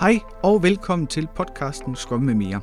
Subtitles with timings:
[0.00, 2.60] Hej og velkommen til podcasten Skum med mere.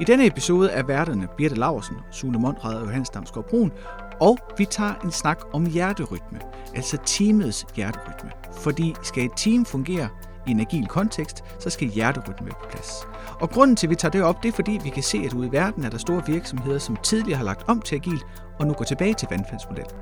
[0.00, 3.72] I denne episode er værterne Birte Laursen, Sune Mondrad og Johannes Damsgaard Brun,
[4.20, 6.40] og vi tager en snak om hjerterytme,
[6.74, 8.30] altså teamets hjerterytme.
[8.52, 10.08] Fordi skal et team fungere
[10.46, 12.92] i en agil kontekst, så skal hjerterytme på plads.
[13.40, 15.32] Og grunden til, at vi tager det op, det er fordi, vi kan se, at
[15.32, 18.20] ude i verden er der store virksomheder, som tidligere har lagt om til agil,
[18.58, 19.96] og nu går tilbage til vandfaldsmodellen.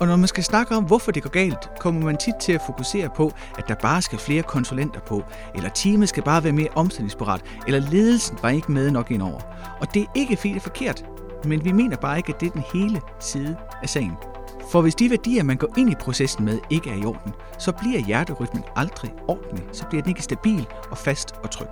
[0.00, 2.62] Og når man skal snakke om, hvorfor det går galt, kommer man tit til at
[2.66, 5.22] fokusere på, at der bare skal flere konsulenter på,
[5.54, 9.40] eller teamet skal bare være mere omstillingsparat, eller ledelsen var ikke med nok indover.
[9.80, 11.04] Og det er ikke fordi det er forkert,
[11.44, 14.33] men vi mener bare ikke, at det er den hele side af sagen.
[14.70, 17.72] For hvis de værdier, man går ind i processen med, ikke er i orden, så
[17.72, 19.64] bliver hjerterytmen aldrig ordentlig.
[19.72, 21.68] Så bliver den ikke stabil og fast og tryg.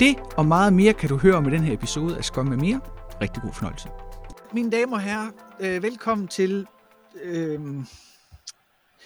[0.00, 2.56] Det og meget mere kan du høre om i den her episode af Skum med
[2.56, 2.80] mere.
[3.22, 3.88] Rigtig god fornøjelse.
[4.52, 6.66] Mine damer og herrer, øh, velkommen til
[7.22, 7.60] øh,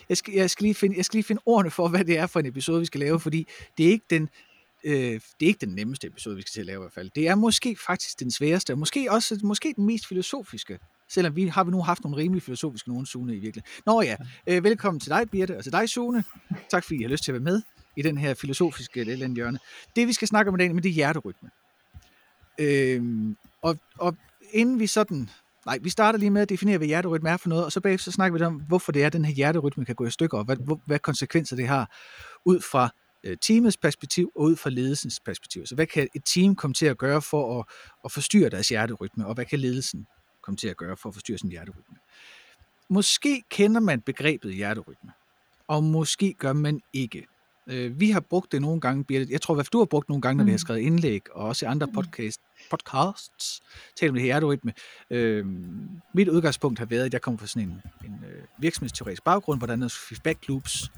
[0.08, 2.26] jeg, skal, jeg, skal lige finde, jeg skal lige finde ordene for, hvad det er
[2.26, 4.28] for en episode, vi skal lave, fordi det er ikke den,
[4.84, 7.10] øh, det er ikke den nemmeste episode, vi skal til at lave i hvert fald.
[7.14, 10.78] Det er måske faktisk den sværeste, og måske også måske den mest filosofiske,
[11.14, 13.82] selvom vi har vi nu haft nogle rimelig filosofiske nogen, Sune, i virkeligheden.
[13.86, 16.24] Nå ja, øh, velkommen til dig, Birte, og til dig, Sune.
[16.70, 17.62] Tak fordi I har lyst til at være med
[17.96, 19.58] i den her filosofiske eller hjørne.
[19.96, 21.50] Det, vi skal snakke om i dag, det er hjerterytme.
[22.60, 23.02] Øh,
[23.62, 24.16] og, og
[24.52, 25.28] inden vi sådan
[25.66, 28.04] Nej, vi starter lige med at definere, hvad hjerterytme er for noget, og så bagefter
[28.04, 30.38] så snakker vi om, hvorfor det er, at den her hjerterytme kan gå i stykker,
[30.38, 31.96] og hvad, hvad konsekvenser det har
[32.46, 32.90] ud fra
[33.24, 35.66] øh, teamets perspektiv og ud fra ledelsens perspektiv.
[35.66, 37.64] Så hvad kan et team komme til at gøre for at,
[38.04, 40.06] at forstyrre deres hjerterytme, og hvad kan ledelsen
[40.42, 41.96] komme til at gøre for at forstyrre sin hjerterytme?
[42.88, 45.12] Måske kender man begrebet hjerterytme,
[45.68, 47.26] og måske gør man ikke.
[47.66, 49.26] Øh, vi har brugt det nogle gange, Birte.
[49.30, 50.46] Jeg tror, at du har brugt nogle gange, når mm.
[50.46, 50.58] vi har mm.
[50.58, 51.92] skrevet indlæg, og også i andre mm.
[51.92, 53.62] podcast, podcasts,
[53.96, 54.72] talt om det her hjerterytme.
[55.10, 55.46] Øh,
[56.14, 59.80] mit udgangspunkt har været, at jeg kommer fra sådan en, en øh, virksomhedsteoretisk baggrund, hvordan
[59.80, 60.90] der er feedback loops,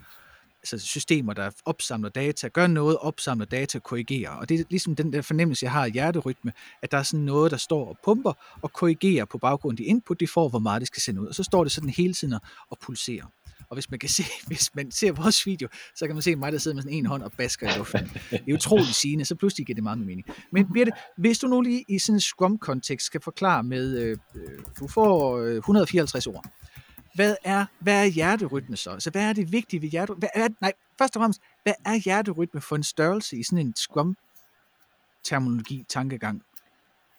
[0.73, 4.31] altså systemer, der opsamler data, gør noget, opsamler data, korrigerer.
[4.31, 7.25] Og det er ligesom den der fornemmelse, jeg har af hjerterytme, at der er sådan
[7.25, 10.59] noget, der står og pumper og korrigerer på baggrund af de input, de får, hvor
[10.59, 11.27] meget det skal sende ud.
[11.27, 12.34] Og så står det sådan hele tiden
[12.71, 13.25] og pulserer.
[13.69, 16.53] Og hvis man kan se, hvis man ser vores video, så kan man se mig,
[16.53, 18.11] der sidder med sådan en hånd og basker i luften.
[18.31, 20.27] Det er utroligt sigende, så pludselig giver det meget mening.
[20.53, 24.59] Men Birte, hvis du nu lige i sådan en Scrum-kontekst skal forklare med, øh, øh
[24.81, 26.44] du får øh, 154 ord.
[27.14, 28.91] Hvad er, hvad er hjerterytme så?
[28.91, 30.20] Altså, hvad er det vigtige ved hjerterytme?
[30.20, 33.75] Hvad er, nej, først og fremmest, hvad er hjerterytme for en størrelse i sådan en
[33.76, 36.42] Scrum-terminologi, tankegang?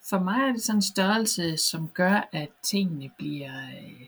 [0.09, 4.07] For mig er det sådan en størrelse, som gør, at tingene bliver øh,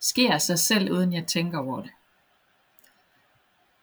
[0.00, 1.90] sker sig selv, uden jeg tænker over det.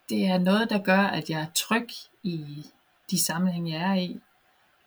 [0.09, 1.87] Det er noget, der gør, at jeg er tryg
[2.23, 2.65] i
[3.11, 4.19] de sammenhænge, jeg er i.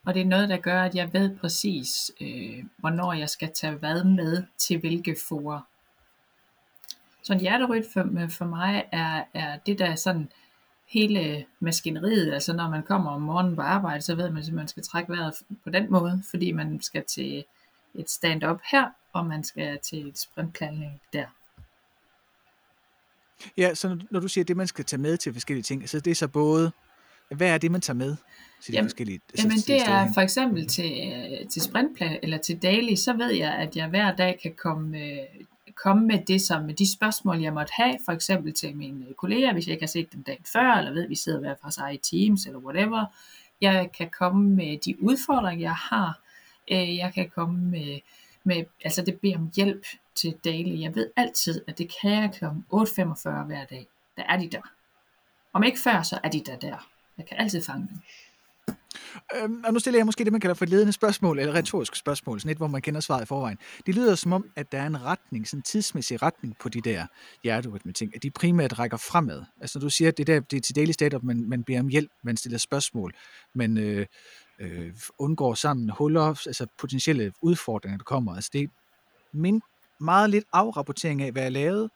[0.07, 3.75] Og det er noget, der gør, at jeg ved præcis, øh, hvornår jeg skal tage
[3.75, 5.61] hvad med til hvilke forer.
[7.23, 10.29] Så en hjerterytme for mig er, er det, der er sådan
[10.89, 12.33] hele maskineriet.
[12.33, 15.13] Altså når man kommer om morgenen på arbejde, så ved man, at man skal trække
[15.13, 15.35] vejret
[15.65, 17.45] på den måde, fordi man skal til
[17.95, 21.27] et stand-up her, og man skal til et sprintplanlægning der.
[23.57, 26.11] Ja, så når du siger det, man skal tage med til forskellige ting, så det
[26.11, 26.73] er så både,
[27.31, 28.17] hvad er det, man tager med
[28.63, 32.39] til de jamen, forskellige altså, Jamen det er for eksempel til, øh, til sprintplan eller
[32.39, 35.19] til daily, så ved jeg, at jeg hver dag kan komme, øh,
[35.83, 39.15] komme med det som med de spørgsmål, jeg måtte have, for eksempel til mine øh,
[39.15, 41.55] kolleger, hvis jeg ikke har set dem dagen før, eller ved, at vi sidder hver
[41.63, 43.05] for sig i Teams, eller whatever.
[43.61, 46.21] Jeg kan komme med de udfordringer, jeg har.
[46.73, 48.01] Øh, jeg kan komme med
[48.45, 50.81] med, altså det beder om hjælp til daily.
[50.81, 52.45] Jeg ved altid, at det kan jeg kl.
[52.45, 53.87] 8.45 hver dag.
[54.17, 54.63] Der er de der.
[55.53, 56.89] Om ikke før, så er de der der.
[57.19, 57.99] Jeg kan altid fange dem.
[59.37, 61.97] Øhm, og nu stiller jeg måske det, man kalder for et ledende spørgsmål, eller retorisk
[61.97, 63.59] spørgsmål, sådan et, hvor man kender svaret i forvejen.
[63.87, 66.81] Det lyder som om, at der er en retning, sådan en tidsmæssig retning på de
[66.81, 67.07] der
[67.43, 69.43] hjerterytme ting, at de primært rækker fremad.
[69.61, 71.81] Altså når du siger, at det, der, det er til daily state man, man beder
[71.81, 73.15] om hjælp, man stiller spørgsmål,
[73.55, 74.07] men øh,
[74.59, 78.35] øh, undgår sammen huller, altså potentielle udfordringer, der kommer.
[78.35, 78.67] Altså det er
[79.33, 79.63] min,
[80.01, 81.91] meget lidt afrapportering af, hvad jeg lavede,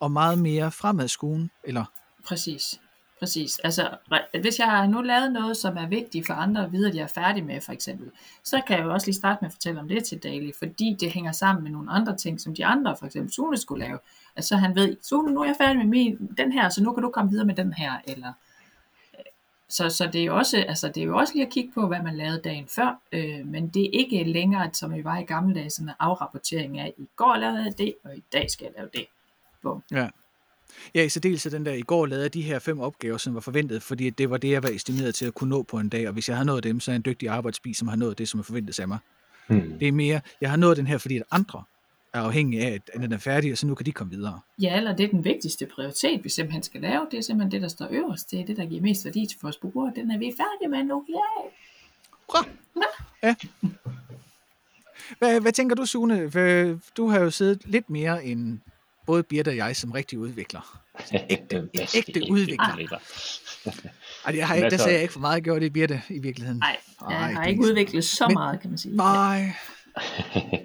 [0.00, 1.84] og meget mere fremadskuende, eller?
[2.24, 2.80] Præcis.
[3.18, 3.58] Præcis.
[3.58, 3.96] Altså,
[4.40, 7.02] hvis jeg har nu lavet noget, som er vigtigt for andre at vide, at jeg
[7.02, 8.10] er færdig med, for eksempel,
[8.44, 10.96] så kan jeg jo også lige starte med at fortælle om det til Daily, fordi
[11.00, 13.98] det hænger sammen med nogle andre ting, som de andre, for eksempel Sune, skulle lave.
[14.36, 17.02] Altså han ved, Sune, nu er jeg færdig med min, den her, så nu kan
[17.02, 18.32] du komme videre med den her, eller
[19.18, 19.24] øh,
[19.68, 21.86] så, så det, er jo også, altså, det er jo også lige at kigge på,
[21.86, 25.24] hvad man lavede dagen før, øh, men det er ikke længere, som vi var i
[25.24, 28.64] gamle dage, sådan en afrapportering af, i går lavede jeg det, og i dag skal
[28.64, 29.06] jeg lave det.
[29.62, 29.82] Bum.
[29.90, 30.08] Ja.
[30.94, 33.82] Ja, i særdeleshed den der, i går lavede de her fem opgaver, som var forventet,
[33.82, 36.12] fordi det var det, jeg var estimeret til at kunne nå på en dag, og
[36.12, 38.28] hvis jeg har nået dem, så er jeg en dygtig arbejdsbi, som har nået det,
[38.28, 38.98] som er forventet af mig.
[39.48, 39.78] Hmm.
[39.78, 41.62] Det er mere, jeg har nået den her, fordi at andre
[42.12, 44.40] er afhængige af, at den er færdig, og så nu kan de komme videre.
[44.62, 47.06] Ja, eller det er den vigtigste prioritet, vi simpelthen skal lave.
[47.10, 48.30] Det er simpelthen det, der står øverst.
[48.30, 49.92] Det er det, der giver mest værdi til vores brugere.
[49.96, 51.04] Den er vi færdige med nu.
[51.10, 51.52] Yeah.
[52.28, 52.46] Bra.
[53.22, 53.34] Ja.
[55.18, 56.30] Hvad, hvad tænker du, Sune?
[56.30, 58.58] For Du har jo siddet lidt mere end
[59.08, 60.80] både Birte og jeg som rigtig udvikler.
[61.30, 62.98] Ægte, en ægte udvikler.
[64.26, 66.58] Ej, jeg har ikke, der sagde jeg ikke for meget gjort i Birte i virkeligheden.
[66.58, 66.76] Nej,
[67.10, 68.96] jeg har ikke udviklet så men, meget, kan man sige.
[68.96, 69.52] Nej.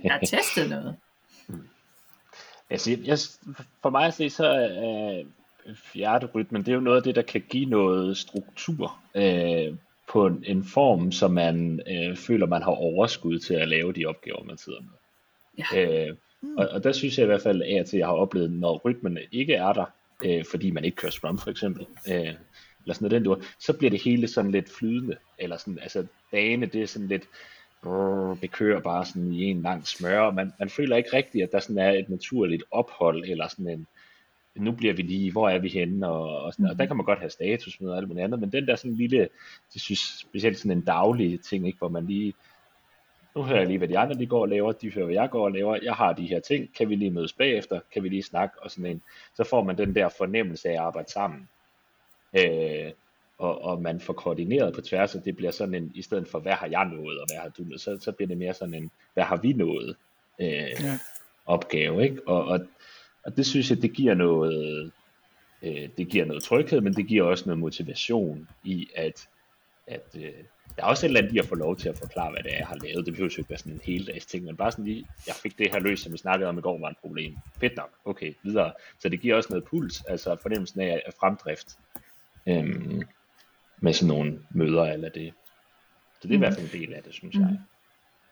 [0.04, 0.96] Jeg har testet noget.
[2.70, 3.18] Altså, jeg,
[3.82, 5.24] for mig at se, så er
[5.94, 9.76] hjerterytmen, det er jo noget af det, der kan give noget struktur øh,
[10.10, 14.06] på en, en form, som man øh, føler, man har overskud til at lave de
[14.06, 14.90] opgaver, man sidder med.
[15.58, 16.08] Ja.
[16.10, 16.16] Øh,
[16.58, 19.18] og, og der synes jeg i hvert fald af at jeg har oplevet, når rytmen
[19.32, 19.86] ikke er der,
[20.26, 22.34] øh, fordi man ikke kører Scrum for eksempel, øh,
[22.84, 26.66] eller sådan noget, den så bliver det hele sådan lidt flydende, eller sådan, altså dagene,
[26.66, 27.24] det er sådan lidt,
[27.84, 31.44] brrr, det kører bare sådan i en lang smør, og man, man føler ikke rigtigt,
[31.44, 33.88] at der sådan er et naturligt ophold, eller sådan en,
[34.56, 37.06] nu bliver vi lige, hvor er vi henne, og, og, sådan, og der kan man
[37.06, 39.30] godt have status med og alt muligt andet, men den der sådan lille,
[39.74, 42.34] det synes specielt sådan en daglig ting, ikke, hvor man lige,
[43.36, 45.30] nu hører jeg lige, hvad de andre de går og laver, de hører, hvad jeg
[45.30, 48.10] går og laver, jeg har de her ting, kan vi lige mødes bagefter, kan vi
[48.10, 49.02] lige snakke, og sådan en,
[49.36, 51.50] så får man den der fornemmelse af at arbejde sammen.
[52.34, 52.92] Øh,
[53.38, 56.40] og, og man får koordineret på tværs, og det bliver sådan en, i stedet for,
[56.40, 58.74] hvad har jeg nået, og hvad har du nået, så, så bliver det mere sådan
[58.74, 59.96] en, hvad har vi nået
[60.42, 61.00] øh, ja.
[61.46, 62.28] opgave, ikke?
[62.28, 62.60] Og, og,
[63.26, 64.92] og det synes jeg, det giver noget,
[65.64, 69.28] øh, det giver noget tryghed, men det giver også noget motivation i, at,
[69.88, 70.44] at øh,
[70.76, 72.54] der er også et eller andet i at få lov til at forklare, hvad det
[72.54, 73.06] er, jeg har lavet.
[73.06, 75.36] Det behøver jo ikke være sådan en hel dags ting, men bare sådan lige, jeg
[75.36, 77.38] fik det her løst, som vi snakkede om i går, var et problem.
[77.60, 78.74] Fedt nok, okay, videre.
[79.00, 81.78] Så det giver også noget puls, altså fornemmelsen af, af fremdrift.
[82.48, 83.04] Øhm,
[83.78, 85.34] med sådan nogle møder eller det.
[86.22, 86.34] Så det er mm.
[86.34, 87.42] i hvert fald en del af det, synes mm.
[87.42, 87.60] jeg.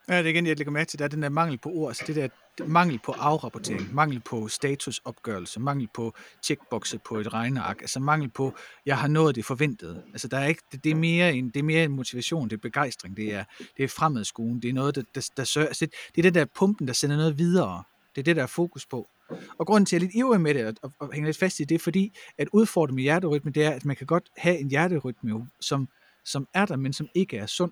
[0.10, 1.90] Ja, det er igen, jeg lægger mærke til, der er den der mangel på ord,
[1.90, 2.28] altså det der
[2.66, 6.14] mangel på afrapportering, mangel på statusopgørelse, mangel på
[6.44, 8.54] checkbokse på et regneark, altså mangel på,
[8.86, 10.04] jeg har nået det forventede.
[10.12, 12.56] Altså der er ikke, det, det, er mere en, det er mere en motivation, det
[12.56, 13.44] er begejstring, det er,
[13.78, 16.46] det er fremadskolen, det er noget, der, der, der sørger, altså det er det der
[16.56, 17.84] pumpen, der sender noget videre.
[18.16, 19.10] Det er det, der er fokus på.
[19.58, 21.38] Og grunden til, at jeg er lidt ivrig med det, og, og, og hænger lidt
[21.38, 24.30] fast i det, er fordi, at udfordringen med hjerterytme, det er, at man kan godt
[24.38, 25.88] have en hjerterytme, som,
[26.26, 27.72] som er der, men som ikke er sund.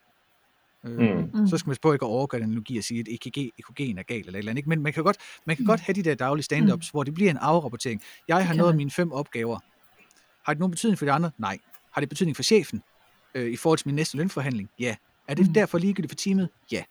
[0.85, 1.47] Øh, mm.
[1.47, 4.03] Så skal man spørge ikke at overgøre den analogi og sige, at EKG, EKG'en er
[4.03, 4.57] galt eller et eller andet.
[4.57, 4.69] Ikke?
[4.69, 5.67] Men man kan, godt, man kan mm.
[5.67, 6.91] godt have de der daglige stand-ups, mm.
[6.91, 8.01] hvor det bliver en afrapportering.
[8.27, 9.59] Jeg har nået mine fem opgaver.
[10.43, 11.31] Har det nogen betydning for de andre?
[11.37, 11.57] Nej.
[11.91, 12.81] Har det betydning for chefen
[13.35, 14.69] øh, i forhold til min næste lønforhandling?
[14.79, 14.95] Ja.
[15.27, 15.53] Er det mm.
[15.53, 16.49] derfor ligegyldigt for teamet?
[16.71, 16.83] Ja.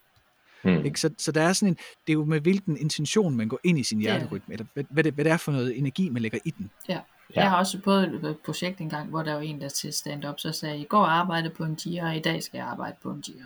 [0.65, 0.85] Mm.
[0.85, 1.01] Ikke?
[1.01, 3.79] Så, så der er sådan en, det er jo med hvilken intention man går ind
[3.79, 4.53] i sin hjerterytme, ja.
[4.53, 6.71] eller hvad, hvad, det, hvad det er for noget energi, man lægger i den.
[6.89, 7.01] Ja.
[7.37, 7.41] Ja.
[7.41, 10.53] Jeg har også på et projekt engang, hvor der var en, der til stand-up, så
[10.53, 13.23] sagde, i går arbejdede på en tier, og i dag skal jeg arbejde på en
[13.23, 13.45] tier.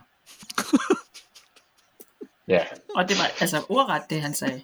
[2.49, 2.65] Ja.
[2.97, 4.63] Og det var altså ordret, det han sagde.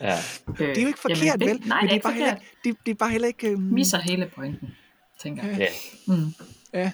[0.00, 0.18] Ja.
[0.48, 1.62] Øh, det er jo ikke forkert, jamen, vel?
[1.66, 2.28] Nej, det er, ikke bare forkert.
[2.28, 3.54] Heller, det, det er bare heller ikke...
[3.54, 3.62] Um...
[3.62, 4.76] Misser hele pointen,
[5.22, 5.58] tænker jeg.
[5.58, 5.68] Ja.
[6.06, 6.34] Mm.
[6.74, 6.92] ja.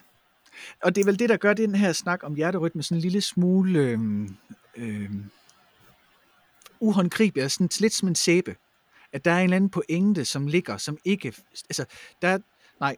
[0.83, 3.21] Og det er vel det, der gør den her snak om hjerterytme sådan en lille
[3.21, 3.79] smule...
[3.79, 4.37] Øhm,
[4.77, 5.31] øhm,
[6.81, 8.57] uhåndgribelig, sådan lidt som en sæbe.
[9.13, 11.35] At der er en eller anden pointe, som ligger, som ikke...
[11.53, 11.85] Altså,
[12.23, 12.39] der er,
[12.81, 12.97] nej,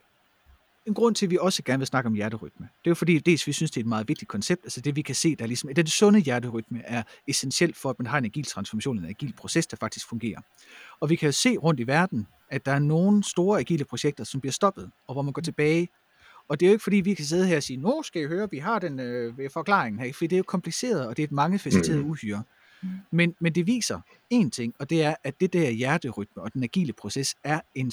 [0.85, 2.65] en grund til, at vi også gerne vil snakke om hjerterytme.
[2.65, 4.95] Det er jo fordi, dels vi synes, det er et meget vigtigt koncept, altså det
[4.95, 8.07] vi kan se, der er ligesom, at den sunde hjerterytme er essentielt for, at man
[8.07, 10.41] har en agil transformation, en agil proces, der faktisk fungerer.
[10.99, 14.23] Og vi kan jo se rundt i verden, at der er nogle store agile projekter,
[14.23, 15.89] som bliver stoppet, og hvor man går tilbage.
[16.47, 18.25] Og det er jo ikke fordi, vi kan sidde her og sige, nu skal I
[18.25, 21.27] høre, vi har den øh, forklaring her, for det er jo kompliceret, og det er
[21.27, 22.09] et mangefacetteret mm.
[22.09, 22.43] uhyre.
[22.81, 22.89] Mm.
[23.11, 23.99] Men, men det viser
[24.29, 27.85] en ting, og det er, at det der hjerterytme og den agile proces er en,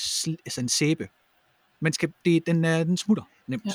[0.47, 1.09] altså en sæbe.
[1.81, 3.71] Man skal, det, den, er, den smutter nemt, ja.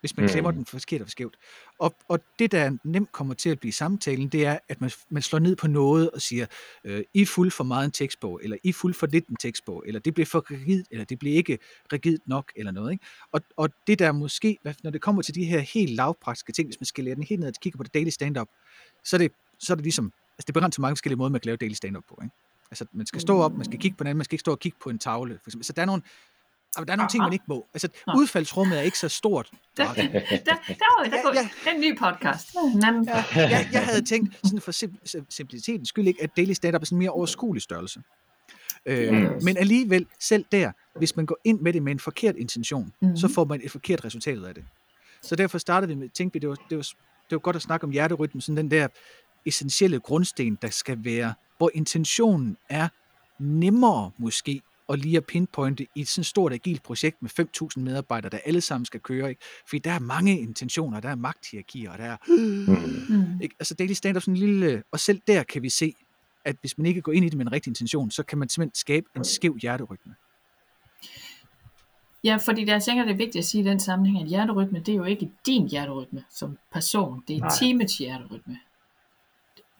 [0.00, 0.56] hvis man klemmer mm.
[0.56, 1.36] den forkert og skævt.
[1.78, 5.22] Og, og det, der nemt kommer til at blive samtalen, det er, at man, man
[5.22, 6.46] slår ned på noget og siger,
[6.84, 9.36] øh, I er fuld for meget en tekstbog, eller I er fuld for lidt en
[9.36, 11.58] tekstbog, eller det bliver for rigidt, eller det bliver ikke
[11.92, 12.92] rigidt nok, eller noget.
[12.92, 13.04] Ikke?
[13.32, 16.80] Og, og det der måske, når det kommer til de her helt lavpraktiske ting, hvis
[16.80, 18.48] man skal lære den helt ned og kigge på det daily stand-up,
[19.04, 21.30] så er det, så er det ligesom altså det er begrænset til mange forskellige måder,
[21.30, 22.18] man kan lave daily stand-up på.
[22.22, 22.34] Ikke?
[22.70, 24.58] Altså, man skal stå op, man skal kigge på den man skal ikke stå og
[24.58, 25.38] kigge på en tavle.
[25.42, 25.64] For eksempel.
[25.64, 26.02] Så der er nogle,
[26.84, 27.66] der er nogle ting, man ikke må.
[27.74, 29.50] Altså, udfaldsrummet er ikke så stort.
[29.76, 31.74] Der, der, der, der, der, der, ja, ja.
[31.74, 32.54] en ny podcast.
[32.54, 34.72] Ja, jeg, jeg havde tænkt, sådan for
[35.30, 38.00] simplicitetens skyld ikke, at daily stand-up er sådan en mere overskuelig størrelse.
[38.86, 39.44] Øh, yes.
[39.44, 43.16] Men alligevel, selv der, hvis man går ind med det med en forkert intention, mm-hmm.
[43.16, 44.64] så får man et forkert resultat af det.
[45.22, 46.82] Så derfor startede vi med, tænkte vi, det var, det var,
[47.30, 48.88] det var godt at snakke om hjerterytmen, sådan den der
[49.46, 52.88] essentielle grundsten, der skal være, hvor intentionen er
[53.38, 58.30] nemmere måske og lige at pinpointe i et sådan stort agilt projekt med 5.000 medarbejdere,
[58.30, 59.28] der alle sammen skal køre.
[59.28, 59.42] Ikke?
[59.68, 62.16] Fordi der er mange intentioner, der er magthierarkier, og der er...
[62.28, 63.40] Mm.
[63.40, 63.54] Ikke?
[63.58, 64.82] Altså Daily Stand-up sådan en lille...
[64.92, 65.94] Og selv der kan vi se,
[66.44, 68.48] at hvis man ikke går ind i det med en rigtig intention, så kan man
[68.48, 70.14] simpelthen skabe en skæv hjerterytme.
[72.24, 74.78] Ja, fordi der, jeg tænker, det er vigtigt at sige i den sammenhæng, at hjerterytme,
[74.78, 77.50] det er jo ikke din hjerterytme som person, det er Nej.
[77.60, 78.58] teamets hjerterytme.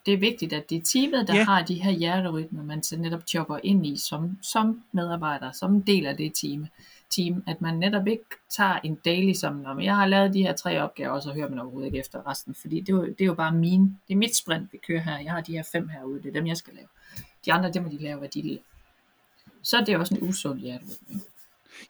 [0.06, 1.44] Det er vigtigt, at det er teamet, der Ja.
[1.44, 5.80] har de her hjerterytmer, man så netop jobber ind i som, som medarbejder, som en
[5.80, 6.66] del af det team,
[7.10, 10.52] team, at man netop ikke tager en daily som, når jeg har lavet de her
[10.52, 13.20] tre opgaver, og så hører man overhovedet ikke efter resten, fordi det er, jo, det
[13.20, 15.62] er jo bare mine, det er mit sprint, vi kører her, jeg har de her
[15.72, 16.86] fem herude, det er dem, jeg skal lave.
[17.46, 18.58] De andre, det må de lave, hvad de vil.
[19.62, 21.20] Så er det også en usund hjerterytme.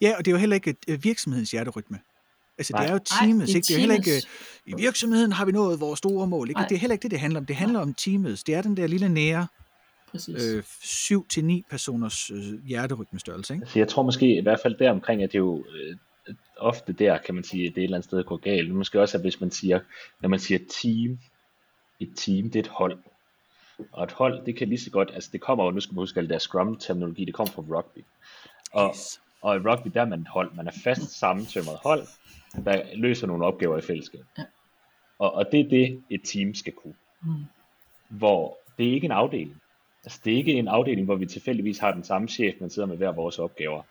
[0.00, 1.98] Ja, og det er jo heller ikke øh, virksomhedens hjerterytme.
[2.58, 2.82] Altså, Nej.
[2.82, 3.66] det er jo Nej, teamets, ikke?
[3.66, 4.22] Det er heller ikke, øh,
[4.66, 6.60] i virksomheden har vi nået vores store mål, ikke?
[6.60, 6.68] Nej.
[6.68, 7.46] Det er heller ikke det, det handler om.
[7.46, 8.44] Det handler om teamets.
[8.44, 9.46] Det er den der lille nære
[10.10, 10.44] Præcis.
[10.44, 13.64] øh, 7-9 personers øh, hjerterytmestørrelse, ikke?
[13.64, 15.96] Altså, jeg tror måske i hvert fald deromkring, at det er jo øh,
[16.58, 18.68] ofte der, kan man sige, at det er et eller andet sted går galt.
[18.68, 19.80] Men Måske også, at hvis man siger,
[20.20, 21.18] når man siger team,
[22.00, 22.98] et team, det er et hold.
[23.92, 26.02] Og et hold, det kan lige så godt, altså det kommer jo, nu skal man
[26.02, 27.98] huske, at det der scrum-terminologi, det kommer fra rugby.
[28.72, 29.20] Og, Yes.
[29.42, 30.54] Og i rugby, der er man et hold.
[30.54, 32.02] Man er fast sammentømret hold,
[32.64, 34.24] der løser nogle opgaver i fællesskab.
[34.38, 34.44] Ja.
[35.18, 36.94] Og, og det er det, et team skal kunne.
[37.22, 37.44] Mm.
[38.08, 39.62] Hvor det er ikke en afdeling.
[40.04, 42.88] Altså det er ikke en afdeling, hvor vi tilfældigvis har den samme chef, men sidder
[42.88, 43.82] med hver vores opgaver.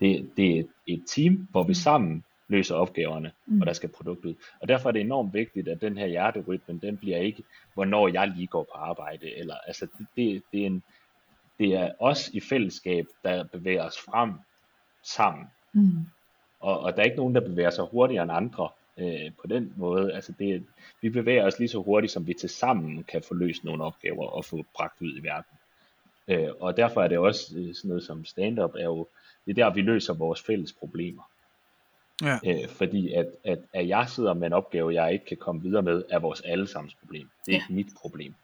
[0.00, 3.60] Det, det er et team, hvor vi sammen løser opgaverne, Mm.
[3.60, 4.34] og der skal produkt ud.
[4.60, 7.42] Og derfor er det enormt vigtigt, at den her hjerterytme, den bliver ikke,
[7.74, 10.82] hvornår jeg lige går på arbejde, eller altså det, det, det, er, en,
[11.58, 14.32] det er os i fællesskab, der bevæger os frem
[15.02, 15.46] sammen.
[15.72, 16.06] Mm.
[16.60, 18.68] Og, og der er ikke nogen, der bevæger sig hurtigere end andre
[18.98, 20.12] øh, på den måde.
[20.12, 20.64] Altså det,
[21.00, 24.26] vi bevæger os lige så hurtigt, som vi til sammen kan få løst nogle opgaver
[24.26, 25.56] og få bragt ud i verden.
[26.28, 29.06] Øh, og derfor er det også øh, sådan noget som stand-up, er jo,
[29.46, 31.22] det er der, vi løser vores fælles problemer.
[32.22, 32.38] Ja.
[32.46, 35.82] Øh, fordi at, at, at jeg sidder med en opgave, jeg ikke kan komme videre
[35.82, 37.28] med, er vores allesammens problem.
[37.46, 37.62] Det er Ja.
[37.62, 38.34] ikke mit problem.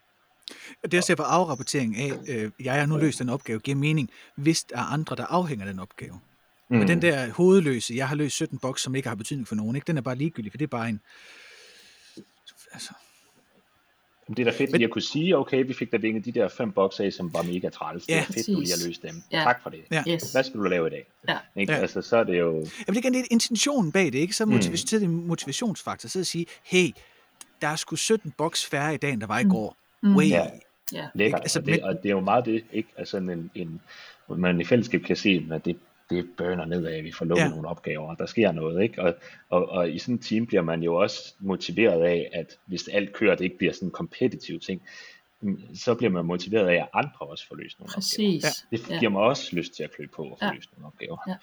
[0.82, 4.10] Og det er derfor afrapportering af, øh, jeg har nu løst den opgave, giver mening,
[4.34, 6.20] hvis der er andre, der afhænger af den opgave.
[6.70, 6.76] Mm.
[6.78, 9.76] Men den der hovedløse, jeg har løst 17 boks, som ikke har betydning for nogen,
[9.76, 9.86] ikke?
[9.86, 11.00] den er bare ligegyldig, for det er bare en...
[12.72, 12.90] Altså,
[14.28, 16.48] Det er da fedt Men- at kunne sige, okay, vi fik da vinget de der
[16.48, 18.06] fem bokser af, som var mega træls.
[18.06, 19.22] Det Ja, er fedt, du lige har løst dem.
[19.32, 19.40] Ja.
[19.42, 19.80] Tak for det.
[19.90, 20.02] Ja.
[20.08, 20.32] Yes.
[20.32, 21.06] Hvad skal du lave i dag?
[21.28, 21.38] Ja.
[21.56, 21.72] Ikke?
[21.72, 21.78] Ja.
[21.78, 22.50] Altså, så er det jo...
[22.54, 22.66] Jamen,
[23.02, 24.32] det er det er intentionen bag det, ikke?
[24.34, 24.52] Så Mm.
[24.52, 26.08] motiv- så er det en motivationsfaktor.
[26.08, 26.90] Så at sige, hey,
[27.60, 29.50] der er sgu 17 boks færre i dag, end der var i Mm.
[29.50, 29.76] går.
[30.02, 30.16] Mm.
[30.16, 30.28] Way.
[30.28, 30.46] Ja.
[30.92, 31.06] Ja.
[31.14, 31.40] lækkert.
[31.40, 32.88] Altså, og, det, men- og det er jo meget det, ikke?
[32.96, 33.80] Altså en, en,
[34.28, 35.76] man i fællesskab kan se, at det,
[36.10, 37.46] det burner nedad, vi får lukket Ja.
[37.48, 37.50] ja.
[37.54, 39.02] nogle opgaver, og der sker noget, ikke?
[39.02, 39.14] Og,
[39.48, 43.12] og, og i sådan et team bliver man jo også motiveret af, at hvis alt
[43.12, 44.82] kører, det ikke bliver sådan en kompetitiv ting,
[45.40, 48.40] mm, så bliver man motiveret af, at andre også får løst nogle opgaver.
[48.40, 48.44] Præcis.
[48.70, 50.46] Det giver mig også lyst til at klø på og få Ja.
[50.46, 50.54] ja.
[50.54, 51.16] løst nogle opgaver.
[51.28, 51.34] Ja.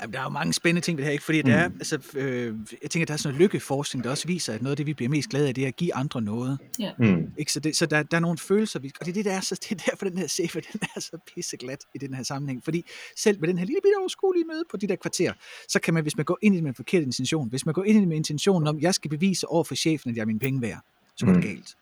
[0.00, 1.24] Jamen, der er jo mange spændende ting ved det her, ikke?
[1.24, 1.48] Fordi mm.
[1.48, 4.62] der er, altså, øh, jeg tænker, der er sådan noget lykkeforskning, der også viser, at
[4.62, 6.58] noget af det, vi bliver mest glade af, det er at give andre noget.
[6.98, 7.32] Mm.
[7.38, 7.52] Ikke?
[7.52, 9.40] Så, det, så der, der er nogle følelser, vi, og det er, det, der er,
[9.40, 12.64] så, det er derfor, den her safe, den er så pisseglat i den her sammenhæng.
[12.64, 12.84] Fordi
[13.16, 15.32] selv med den her lille bitte overskuelige møde på de der kvarter,
[15.68, 17.72] så kan man, hvis man går ind i det med en forkert intention, hvis man
[17.72, 20.22] går ind i det med intentionen om, jeg skal bevise over for chefen, at jeg
[20.22, 20.80] er mine penge værd,
[21.16, 21.48] så går det Mm.
[21.48, 21.76] galt.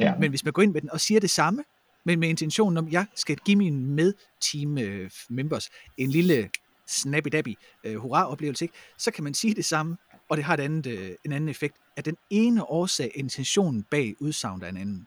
[0.00, 0.14] Ja.
[0.20, 1.64] Men hvis man går ind med den og siger det samme,
[2.04, 6.50] men med intentionen om, jeg skal give mine med-team øh, members en lille
[6.90, 7.54] snappy-dappy
[7.84, 8.74] øh, hurra-oplevelse, ikke?
[8.98, 9.96] så kan man sige det samme,
[10.28, 14.14] og det har et andet, øh, en anden effekt, at den ene årsag, intentionen bag
[14.20, 15.06] udsagnet er en anden.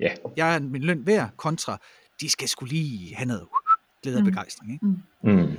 [0.00, 0.14] Ja.
[0.36, 1.78] Jeg er min løn værd kontra,
[2.20, 3.46] de skal skulle lige have noget
[4.02, 4.26] glæde og Mm.
[4.30, 4.72] begejstring.
[4.72, 4.86] Ikke?
[5.22, 5.56] Mm.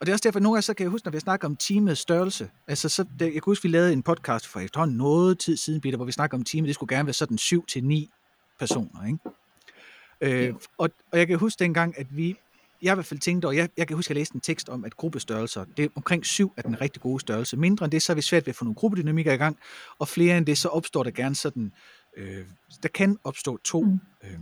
[0.00, 1.48] Og det er også derfor, at nogle gange så kan jeg huske, når vi snakker
[1.48, 2.50] om teamets størrelse.
[2.68, 5.80] Altså, så, det, jeg kan huske, vi lavede en podcast for efterhånden noget tid siden,
[5.80, 6.66] Peter, hvor vi snakker om teamet.
[6.68, 8.10] Det skulle gerne være sådan 7 til 9
[8.58, 9.06] personer.
[9.06, 10.46] Ikke?
[10.48, 12.36] Øh, og, og jeg kan huske dengang, at vi,
[12.82, 14.68] jeg i hvert fald tænkte, og jeg, jeg kan huske, at jeg læste en tekst
[14.68, 17.56] om, at gruppestørrelser, det er omkring 7 er den rigtig gode størrelse.
[17.56, 19.58] Mindre end det, så er vi svært ved at få nogle gruppedynamikker i gang,
[19.98, 21.72] og flere end det, så opstår der gerne sådan,
[22.16, 22.44] øh,
[22.82, 23.98] der kan opstå to Mm.
[24.24, 24.38] øh,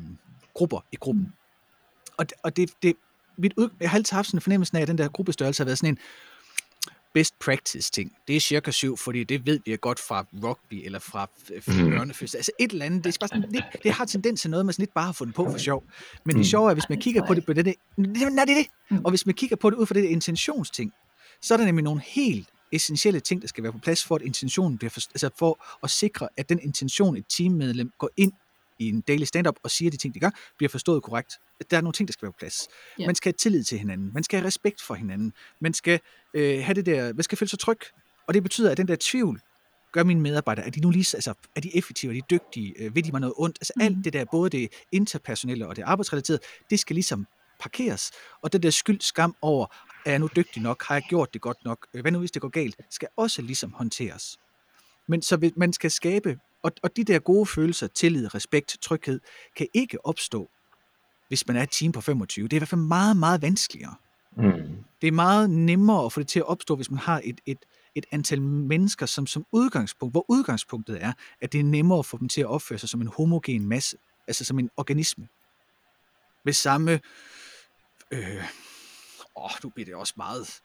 [0.54, 1.32] grupper i gruppen.
[2.16, 2.94] Og, det- og det, det,
[3.37, 5.64] mit ud, jeg har altid haft sådan en fornemmelse af, at den der gruppestørrelse har
[5.64, 5.99] været sådan en
[7.14, 8.12] best practice ting.
[8.29, 11.31] Det er cirka syv, fordi det ved vi godt fra rugby eller fra
[11.67, 11.85] Mhm.
[11.85, 11.90] mm.
[11.90, 12.37] børnefødsel.
[12.37, 13.05] Altså et eller andet.
[13.05, 15.12] Det, er bare sådan, det, det har tendens til noget, man sådan lidt bare har
[15.12, 15.85] fundet på for sjov.
[16.25, 16.45] Men det Mm.
[16.45, 18.67] sjove er, hvis man kigger på det på det, det, nej, det er det.
[18.90, 19.05] Mm.
[19.05, 20.93] Og hvis man kigger på det ud fra det der intentionsting,
[21.43, 24.23] så er der nemlig nogle helt essentielle ting, der skal være på plads for, at
[24.23, 28.33] intentionen bliver for, altså for at sikre, at den intention, et teammedlem går ind
[28.81, 31.39] i en daily stand-up og siger de ting, de gør, bliver forstået korrekt.
[31.71, 32.69] Der er nogle ting, der skal være på plads.
[32.99, 33.07] Ja.
[33.07, 34.11] Man skal have tillid til hinanden.
[34.15, 35.33] Man skal have respekt for hinanden.
[35.61, 36.01] Man skal
[36.35, 37.79] øh, have det der, man skal føle sig tryg.
[38.29, 39.41] Og det betyder, at den der tvivl,
[39.93, 42.95] gør mine medarbejdere, er de nu lige, altså, er de effektive, er de dygtige, øh,
[42.95, 43.59] ved de mig noget ondt?
[43.61, 43.85] Altså Mhm.
[43.85, 47.27] alt det der, både det interpersonelle og det arbejdsrelaterede, det skal ligesom
[47.61, 48.11] parkeres.
[48.43, 49.67] Og det der skyld, skam over,
[50.07, 50.85] er jeg nu dygtig nok?
[50.85, 51.87] Har jeg gjort det godt nok?
[51.95, 52.77] Øh, Hvad nu hvis det går galt?
[52.91, 54.39] Skal også ligesom håndteres.
[55.09, 59.21] Men så man skal skabe Og, og de der gode følelser, tillid, respekt, tryghed,
[59.57, 60.50] kan ikke opstå,
[61.29, 62.45] hvis man er et team på 25.
[62.45, 63.95] Det er i hvert fald meget, meget vanskeligere.
[64.37, 64.85] Mm.
[65.00, 67.59] Det er meget nemmere at få det til at opstå, hvis man har et, et,
[67.95, 72.19] et antal mennesker, som som udgangspunkt, hvor udgangspunktet er, at det er nemmere at få
[72.19, 75.29] dem til at opføre sig som en homogen masse, altså som en organisme.
[76.45, 77.00] Med samme,
[78.11, 78.45] øh,
[79.37, 80.61] åh, nu bliver det også meget,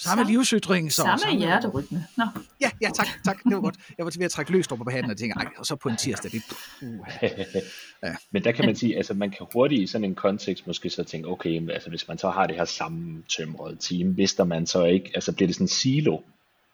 [0.00, 0.92] samme Sam, livsytring.
[0.92, 2.06] Som, samme, samme hjerterytme.
[2.16, 2.24] Nå.
[2.60, 3.76] Ja, ja, tak, tak, det var godt.
[3.98, 5.88] Jeg var til ved at trække løst på hatten og tænke, ej, og så på
[5.88, 6.42] en tirsdag, det
[6.82, 7.06] uh,
[8.04, 8.14] ja.
[8.30, 11.04] Men der kan man sige, altså man kan hurtigt i sådan en kontekst måske så
[11.04, 15.10] tænke, okay, altså hvis man så har det her sammentømrede team, vidste man så ikke,
[15.14, 16.18] altså bliver det sådan en silo,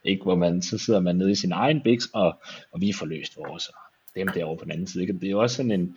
[0.04, 0.22] ikke?
[0.22, 2.40] hvor man, så sidder man nede i sin egen biks, og,
[2.72, 3.74] og vi får løst vores, og
[4.14, 5.02] dem derovre på den anden side.
[5.02, 5.12] Ikke?
[5.12, 5.96] Det er jo også sådan en,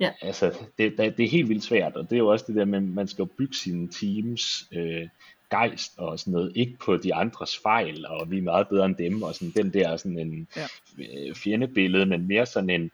[0.00, 0.10] ja.
[0.22, 2.64] altså, det, det, det er helt vildt svært, og det er jo også det der
[2.64, 5.08] med, man skal bygge sine teams, øh,
[5.52, 8.96] gejst og sådan noget, ikke på de andres fejl, og vi er meget bedre end
[8.96, 10.66] dem, og sådan den der sådan en ja.
[10.98, 12.90] Øh, fjendebillede, men mere sådan en,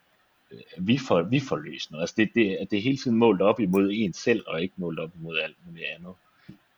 [0.51, 2.03] øh, vi får, vi får løst noget.
[2.03, 4.99] Altså det, det, det er hele tiden målt op imod en selv, og ikke målt
[4.99, 6.13] op imod alt muligt andet.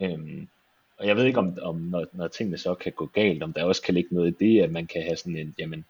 [0.02, 0.48] Øhm,
[0.98, 3.64] og jeg ved ikke, om, om når, når tingene så kan gå galt, om der
[3.64, 5.86] også kan ligge noget i det, at man kan have sådan en, jamen,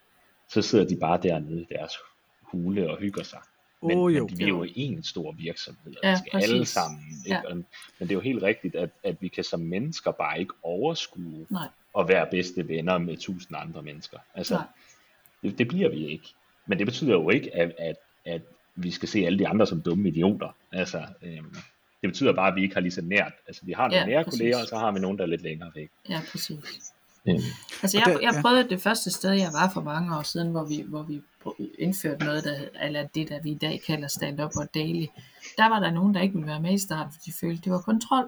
[0.50, 1.94] så sidder de bare dernede i deres
[2.42, 3.40] hule og hygger sig.
[3.84, 4.28] Men, oh, jo.
[4.28, 6.52] men vi er jo en stor virksomhed, og ja, vi skal præcis.
[6.52, 7.00] alle sammen.
[7.26, 7.42] Ikke?
[7.48, 7.54] Ja.
[7.54, 7.66] Men
[8.00, 11.68] det er jo helt rigtigt, at, at vi kan som mennesker bare ikke overskue Nej.
[12.00, 14.18] at være bedste venner med tusind andre mennesker.
[14.36, 14.62] Altså,
[15.44, 16.28] det, det bliver vi ikke.
[16.66, 17.96] Men det betyder jo ikke, at, at,
[18.26, 18.42] at
[18.76, 20.56] vi skal se alle de andre som dumme idioter.
[20.72, 21.56] Altså, øhm,
[22.02, 23.34] det betyder bare, at vi ikke har lige så nært.
[23.48, 24.40] Altså, vi har nogle ja, nære præcis.
[24.40, 25.90] kolleger, og så har vi nogen, der er lidt længere væk.
[26.10, 26.91] Ja, præcis.
[27.26, 27.34] Mm.
[27.84, 30.84] Altså, jeg, jeg prøvede det første sted, jeg var for mange år siden, hvor vi,
[30.88, 31.22] hvor vi
[31.80, 35.06] indførte noget, der, eller det, der vi i dag kalder stand-up og daily.
[35.58, 37.72] Der var der nogen, der ikke ville være med i starten, fordi de følte, det
[37.72, 38.26] var kontrol.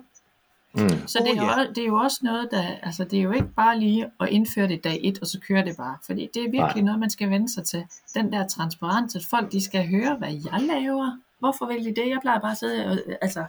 [0.75, 1.07] Mm.
[1.07, 1.65] Så det er, oh, ja.
[1.75, 4.67] det er jo også noget, der, altså det er jo ikke bare lige at indføre
[4.67, 5.97] det dag et, og så kører det bare.
[6.05, 6.81] Fordi det er virkelig Nej.
[6.81, 7.85] noget, man skal vende sig til.
[8.13, 11.19] Den der transparens, at folk de skal høre, hvad jeg laver.
[11.39, 12.09] Hvorfor vil de det?
[12.09, 13.45] Jeg plejer bare at sidde og, altså,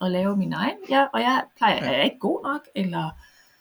[0.00, 0.76] og lave min egen.
[0.88, 1.90] Ja, og jeg plejer, ja.
[1.90, 2.60] er jeg ikke god nok?
[2.74, 3.10] Eller,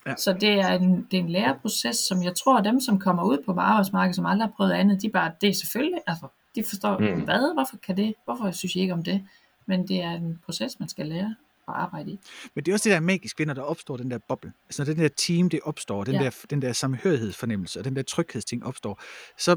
[0.09, 0.15] ja.
[0.15, 3.23] Så det er, en, det er en læreproces, som jeg tror, at dem, som kommer
[3.23, 6.63] ud på arbejdsmarkedet, som aldrig har prøvet andet, de bare, det er selvfølgelig, altså, de
[6.63, 7.21] forstår, mm.
[7.21, 9.27] hvad, hvorfor kan det, hvorfor synes jeg ikke om det?
[9.65, 11.36] Men det er en proces, man skal lære
[11.67, 12.19] at arbejde i.
[12.55, 14.53] Men det er også det der magisk når der opstår den der boble.
[14.65, 16.23] Altså når den der team, det opstår, den, ja.
[16.23, 19.01] der, den der samhørighedsfornemmelse, og den der tryghedsting opstår,
[19.38, 19.55] så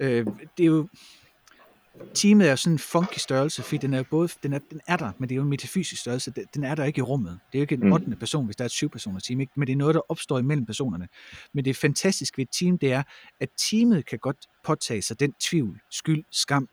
[0.00, 0.88] øh, det er jo,
[2.14, 5.12] teamet er sådan en funky størrelse, fordi den er både, den er, den er der,
[5.18, 7.38] men det er jo en metafysisk størrelse, den er der ikke i rummet.
[7.52, 7.92] Det er jo ikke en mm.
[7.92, 8.16] 8.
[8.20, 9.52] person, hvis der er et syv personer team, ikke?
[9.56, 11.08] men det er noget, der opstår imellem personerne.
[11.54, 13.02] Men det fantastiske ved et team, det er,
[13.40, 16.68] at teamet kan godt påtage sig den tvivl, skyld, skam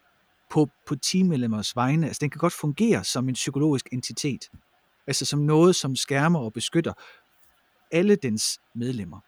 [0.51, 2.08] på, på teammedlemmers vegne.
[2.08, 4.49] Altså den kan godt fungere som en psykologisk entitet.
[5.08, 6.93] Altså som noget, som skærmer og beskytter
[7.91, 9.19] alle dens medlemmer.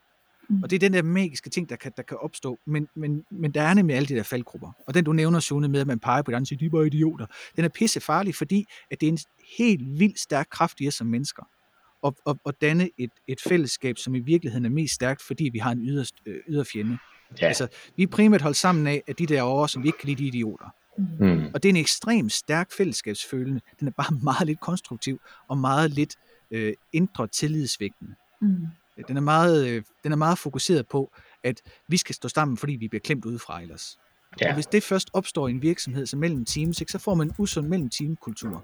[0.50, 0.64] Mm.
[0.64, 2.60] Og det er den der magiske ting, der kan, der kan opstå.
[2.66, 4.72] Men, men, men der er nemlig alle de der faldgrupper.
[4.88, 7.26] Og den du nævner, Sune, med at man peger på den, siger, de var idioter.
[7.56, 9.20] Den er pisse farlig, fordi at det er en
[9.58, 11.44] helt vildt stærk kraft i os som mennesker.
[12.02, 15.60] Og, og, og danne et, et fællesskab, som i virkeligheden er mest stærkt, fordi vi
[15.60, 16.98] har en yderst, øh, yderfjende.
[17.42, 17.48] Ja.
[17.48, 20.08] Altså, vi er primært holdt sammen af, at de der over, som vi ikke kan
[20.08, 20.70] lide, de idioter.
[20.98, 21.46] Mm.
[21.54, 23.62] Og det er en ekstremt stærk fællesskabsfølende.
[23.80, 26.16] Den er bare meget lidt konstruktiv, og meget lidt
[26.52, 28.16] øh, indre tillidsvægtende.
[28.42, 28.68] Mm.
[29.08, 31.12] Den er, meget, øh, den er meget fokuseret på,
[31.44, 34.00] at vi skal stå sammen, fordi vi bliver klemt udefra ellers.
[34.42, 34.48] Ja.
[34.48, 37.28] Og hvis det først opstår i en virksomhed som mellem teams, ikke, så får man
[37.28, 38.64] en usund mellem teamkultur.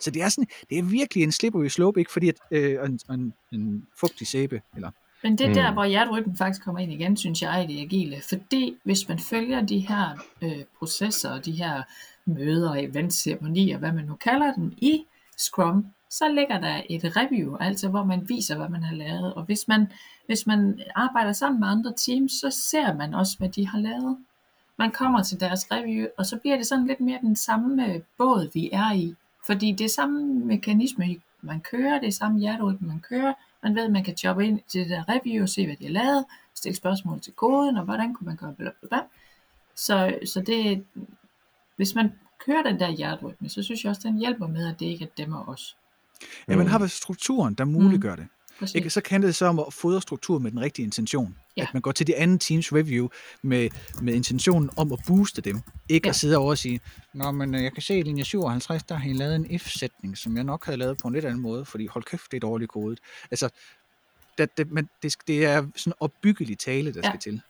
[0.00, 3.00] Så det er, sådan, det er virkelig en slippery slope, ikke fordi at, øh, en,
[3.10, 4.90] en, en fugtig sæbe, eller
[5.22, 5.74] men det er der, mm.
[5.74, 8.22] hvor hjerterytmen faktisk kommer ind igen, synes jeg, i det agile.
[8.28, 11.82] Fordi hvis man følger de her øh, processer, de her
[12.26, 15.04] møder, events, ceremonier, hvad man nu kalder dem, i
[15.36, 19.34] Scrum, så ligger der et review, altså hvor man viser, hvad man har lavet.
[19.34, 19.92] Og hvis man,
[20.26, 24.18] hvis man arbejder sammen med andre teams, så ser man også, hvad de har lavet.
[24.78, 28.00] Man kommer til deres review, og så bliver det sådan lidt mere den samme øh,
[28.18, 29.14] båd, vi er i.
[29.46, 33.34] Fordi det er samme mekanisme, man kører, det er samme hjerterytme, man kører.
[33.62, 35.84] Man ved, at man kan jobbe ind til det der review og se, hvad de
[35.84, 39.00] har lavet, stille spørgsmål til koden, og hvordan kunne man gøre bla bla bla.
[39.74, 40.84] Så, så det,
[41.76, 42.12] hvis man
[42.46, 45.24] kører den der hjerterytme, så synes jeg også, den hjælper med, at det ikke er
[45.24, 45.76] dem og os.
[46.48, 48.22] Ja, man har vel strukturen, der muliggør mm.
[48.22, 48.28] det.
[48.74, 48.90] Ikke?
[48.90, 51.36] Så kan det så om at fodre struktur med den rigtige intention.
[51.56, 51.62] Ja.
[51.62, 53.08] At man går til de andre teams review
[53.42, 53.68] med,
[54.02, 55.60] med intentionen om at booste dem.
[55.88, 56.10] Ikke ja.
[56.10, 56.80] at sidde over og sige,
[57.14, 60.18] Nå, men øh, jeg kan se i linje 57, der har I lavet en if-sætning,
[60.18, 62.40] som jeg nok havde lavet på en lidt anden måde, fordi hold kæft, det er
[62.40, 62.98] dårligt kodet.
[63.30, 63.48] Altså,
[64.38, 67.10] det, det, men det, det er sådan opbyggelig tale, der ja.
[67.10, 67.40] skal til.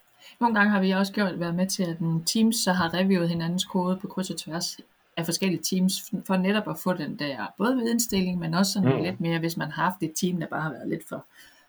[0.41, 3.65] Nogle gange har vi også gjort, været med til, at teams så har reviewet hinandens
[3.65, 4.77] kode på kryds og tværs
[5.17, 5.93] af forskellige teams,
[6.27, 9.03] for netop at få den der både vidensdeling, men også sådan mm.
[9.03, 11.27] lidt mere, hvis man har haft et team, der bare har været lidt for,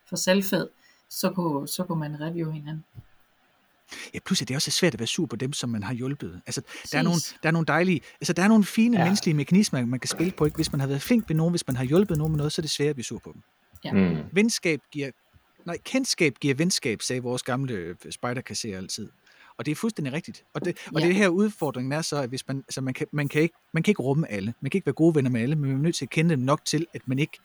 [0.10, 0.68] for selvfed,
[1.10, 2.84] så kunne, så kunne man review hinanden.
[4.14, 6.42] ja, pludselig det er også svært at være sur på dem, som man har hjulpet.
[6.46, 9.02] Altså, der er, nogle, der er nogle dejlige, altså der er nogle fine Ja.
[9.02, 9.06] ja.
[9.06, 10.46] menneskelige mekanismer, man kan spille på.
[10.46, 10.56] Ikke?
[10.56, 12.60] Hvis man har været flink ved nogen, hvis man har hjulpet nogen med noget, så
[12.60, 13.42] er det svært at blive sur på dem.
[13.84, 13.92] Ja.
[13.92, 14.18] Mm.
[14.32, 15.12] Venskab giver,
[15.66, 19.10] nej, kendskab giver venskab, sagde vores gamle øh, spejderkasserer altid.
[19.58, 20.44] Og det er fuldstændig rigtigt.
[20.54, 21.08] Og det, og Ja.
[21.08, 23.84] det her udfordringen er så, at hvis man, altså man, kan, man, kan ikke, man
[23.84, 24.54] kan ikke rumme alle.
[24.62, 26.30] Man kan ikke være gode venner med alle, men man er nødt til at kende
[26.30, 27.38] dem nok til, at man ikke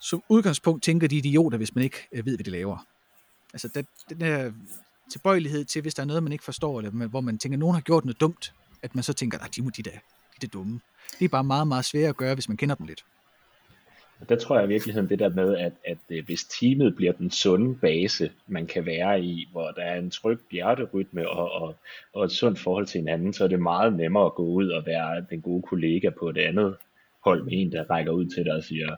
[0.00, 2.86] som udgangspunkt tænker de er idioter, hvis man ikke øh, ved, hvad de laver.
[3.52, 4.52] Altså der, den der
[5.12, 7.74] tilbøjelighed til, hvis der er noget, man ikke forstår, eller hvor man tænker, at nogen
[7.74, 9.90] har gjort noget dumt, at man så tænker, at de må de da,
[10.40, 10.80] de er dumme.
[11.18, 13.04] Det er bare meget, meget svært at gøre, hvis man kender dem lidt.
[14.20, 17.12] Og der tror jeg i virkeligheden det der med, at, at øh, hvis teamet bliver
[17.12, 21.76] den sunde base, man kan være i, hvor der er en tryg hjerterytme og, og,
[22.12, 24.86] og et sundt forhold til hinanden, så er det meget nemmere at gå ud og
[24.86, 26.76] være den gode kollega på et andet
[27.24, 28.96] hold med en, der rækker ud til dig og siger,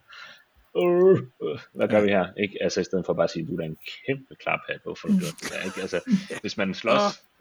[0.79, 2.27] øh, øh, hvad gør vi her?
[2.37, 2.63] Ikke?
[2.63, 3.77] Altså i stedet for bare at sige, du er en
[4.07, 5.65] kæmpe klaphat, hvorfor du det der?
[5.65, 5.81] Ikke?
[5.81, 6.01] Altså,
[6.41, 7.01] hvis man slås,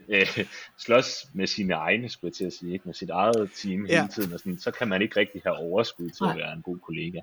[0.09, 0.27] øh,
[0.77, 2.85] slås med sine egne, skulle jeg til at sige, ikke?
[2.85, 3.95] med sit eget team Ja.
[4.01, 6.31] hele tiden, og sådan, så kan man ikke rigtig have overskud til Nej.
[6.31, 7.19] at være en god kollega.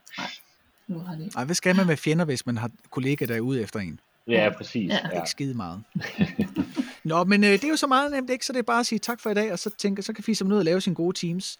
[0.89, 1.33] Nu har det.
[1.37, 4.01] Ej, hvad skal man med fjender, hvis man har kollegaer, der er ude efter en?
[4.29, 4.91] Ja, præcis.
[4.91, 4.99] Ja.
[5.13, 5.17] Ja.
[5.17, 5.83] Ikke skide meget.
[7.05, 8.47] Nå, men øh, det er jo så meget nemt, ikke?
[8.47, 10.25] Så det er bare at sige tak for i dag, og så tænker, så kan
[10.25, 11.59] Fisse ud og lave sine gode teams.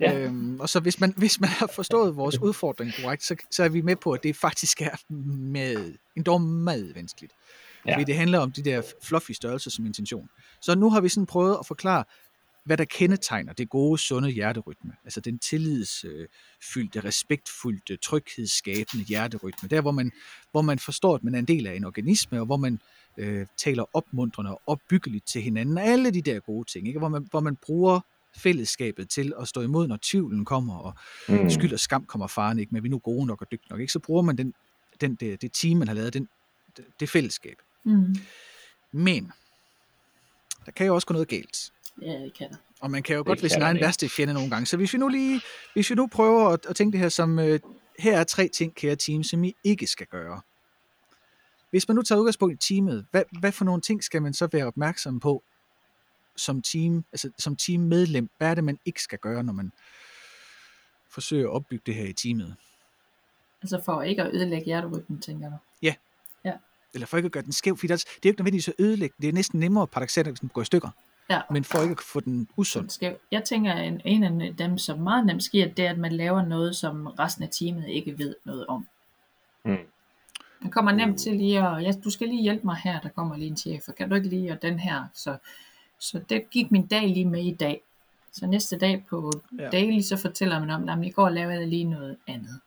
[0.00, 0.18] Ja.
[0.18, 3.68] Øhm, og så hvis man, hvis man har forstået vores udfordring korrekt, så, så er
[3.68, 5.12] vi med på, at det faktisk er
[5.52, 7.32] med, endda meget vanskeligt.
[7.86, 7.94] Ja.
[7.94, 10.28] Fordi det handler om de der fluffy størrelser som intention.
[10.60, 12.04] Så nu har vi sådan prøvet at forklare,
[12.64, 14.92] hvad der kendetegner det gode, sunde hjerterytme.
[15.04, 19.68] Altså den tillidsfyldte, respektfulde, tryghedsskabende hjerterytme.
[19.68, 20.12] Der, hvor man,
[20.52, 22.80] hvor man forstår, at man er en del af en organisme, og hvor man
[23.16, 25.78] øh, taler opmuntrende og opbyggeligt til hinanden.
[25.78, 26.98] Alle de der gode ting, ikke?
[26.98, 28.00] Hvor, man, hvor man bruger
[28.36, 30.94] fællesskabet til at stå imod, når tvivlen kommer, og
[31.28, 31.50] Mm.
[31.50, 32.74] skyld og skam kommer faren, ikke?
[32.74, 33.80] men vi er nu gode nok og dygtige nok.
[33.80, 33.92] Ikke?
[33.92, 34.54] Så bruger man den,
[35.00, 36.28] den, det, det team, man har lavet, den,
[36.76, 37.56] det, det fællesskab.
[37.84, 38.16] Mm.
[38.92, 39.32] Men
[40.66, 41.72] der kan jo også gå noget galt.
[42.02, 42.56] Ja, det kan der.
[42.80, 44.66] Og man kan jo Det godt være sin egen værste fjende nogle gange.
[44.66, 45.40] Så hvis vi nu lige,
[45.72, 47.60] hvis vi nu prøver at, at tænke det her som, øh,
[47.98, 50.40] her er tre ting, kære team, som I ikke skal gøre.
[51.70, 54.48] Hvis man nu tager udgangspunkt i teamet, hvad, hvad for nogle ting skal man så
[54.52, 55.42] være opmærksom på
[56.36, 58.30] som team, altså som teammedlem?
[58.38, 59.72] Hvad er det, man ikke skal gøre, når man
[61.10, 62.56] forsøger at opbygge det her i teamet?
[63.62, 65.56] Altså for ikke at ødelægge hjerterytmen, tænker du.
[66.94, 68.74] Eller for ikke at gøre den skæv, fordi der, det er jo ikke nødvendigvis at
[68.78, 70.90] ødelægge, det er næsten nemmere paradoxalt, hvis den går i stykker,
[71.30, 71.40] Ja.
[71.50, 72.90] men for ikke at få den usund.
[72.90, 73.16] Skæv.
[73.30, 76.12] Jeg tænker, at en, en af dem, som meget nemt sker, det er, at man
[76.12, 78.86] laver noget, som resten af teamet ikke ved noget om.
[79.64, 79.76] Mm.
[80.60, 83.36] Man kommer nemt til lige at, ja, du skal lige hjælpe mig her, der kommer
[83.36, 85.04] lige en chef, og kan du ikke lige, og den her.
[85.14, 85.36] Så,
[85.98, 87.82] så det gik min dag lige med i dag.
[88.32, 89.64] Så næste dag på Ja.
[89.64, 89.70] ja.
[89.70, 92.60] daily, så fortæller man om, at i går lavede jeg lige noget andet.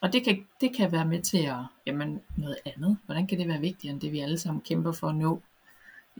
[0.00, 2.98] Og det kan, det kan være med til at, jamen noget andet.
[3.06, 5.42] Hvordan kan det være vigtigere end det, vi alle sammen kæmper for at nå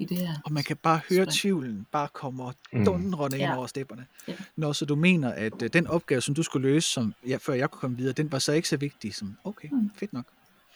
[0.00, 0.34] i det her?
[0.44, 1.32] Og man kan bare høre Spring.
[1.32, 2.84] tvivlen bare kommer Mm.
[2.84, 3.56] dundrende ind Ja.
[3.56, 4.06] over stepperne.
[4.28, 4.32] Ja.
[4.56, 7.52] Når så du mener, at øh, den opgave, som du skulle løse, som, ja, før
[7.54, 9.90] jeg kunne komme videre, den var så ikke så vigtig som, okay, Mm.
[9.96, 10.24] fedt nok.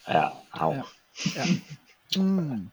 [0.09, 0.73] Ja, au.
[0.73, 0.83] Ja.
[1.37, 2.23] Ja.
[2.23, 2.69] Mm.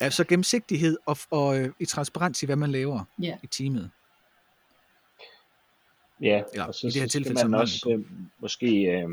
[0.00, 3.36] Ja, så gennemsigtighed og, og øh, i transparens i, hvad man laver Ja.
[3.42, 3.90] i teamet.
[6.20, 8.04] Ja, Eller og så, i det her så skal tilfælde så man også øh,
[8.38, 9.08] måske, øh,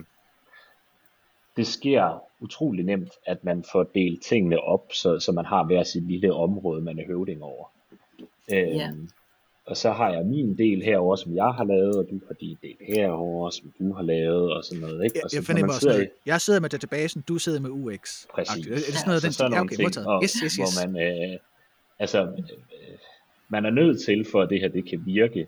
[1.55, 5.83] det sker utrolig nemt, at man får delt tingene op, så, så man har hver
[5.83, 7.65] sit lille område, man er høvding over.
[8.53, 8.91] Øh, Ja.
[9.65, 12.57] Og så har jeg min del herover, som jeg har lavet, og du har din
[12.61, 15.03] del herover, som du har lavet, og sådan noget.
[15.03, 15.15] Ikke?
[15.17, 16.09] Jeg, og så, jeg fornemmer også sidder noget.
[16.25, 18.25] Jeg sidder med databasen, du sidder med UX.
[18.35, 18.67] Præcis.
[18.67, 20.55] Er det sådan Ja, noget, så den sådan ja, okay, ting, og, Yes, yes, yes.
[20.57, 21.01] hvor man,
[21.31, 21.37] øh,
[21.99, 22.97] altså, øh,
[23.49, 25.47] man er nødt til, for at det her det kan virke,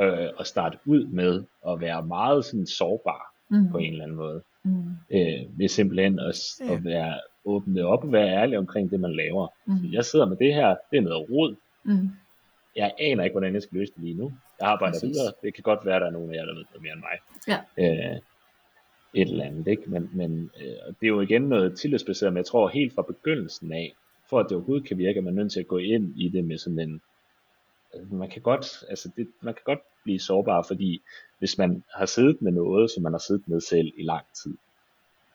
[0.00, 3.70] øh, at starte ud med at være meget sådan sårbar Mm.
[3.70, 4.42] på en eller anden måde.
[4.64, 4.84] Mm.
[5.10, 6.72] Øh, ved simpelthen at, Ja.
[6.74, 9.48] at være åbne op og være ærlig omkring det, man laver.
[9.66, 9.92] Mm.
[9.92, 11.56] Jeg sidder med det her, det er noget rod.
[11.84, 12.08] Mm.
[12.76, 14.32] Jeg aner ikke, hvordan jeg skal løse det lige nu.
[14.60, 15.08] Jeg arbejder Præcis.
[15.08, 15.32] videre.
[15.42, 17.00] Det kan godt være, at der er nogen af jer, der ved noget mere end
[17.00, 17.18] mig.
[17.48, 17.58] Ja.
[18.12, 18.16] Øh,
[19.14, 19.82] et eller andet, ikke?
[19.86, 20.66] Men, men øh,
[21.00, 23.94] det er jo igen noget tillidsbaseret, men jeg tror helt fra begyndelsen af,
[24.30, 26.44] for at det overhovedet kan virke, er man nødt til at gå ind i det
[26.44, 27.00] med sådan en,
[28.10, 31.02] man kan godt, altså det, man kan godt blive sårbar, fordi
[31.38, 34.54] hvis man har siddet med noget, som man har siddet med selv i lang tid,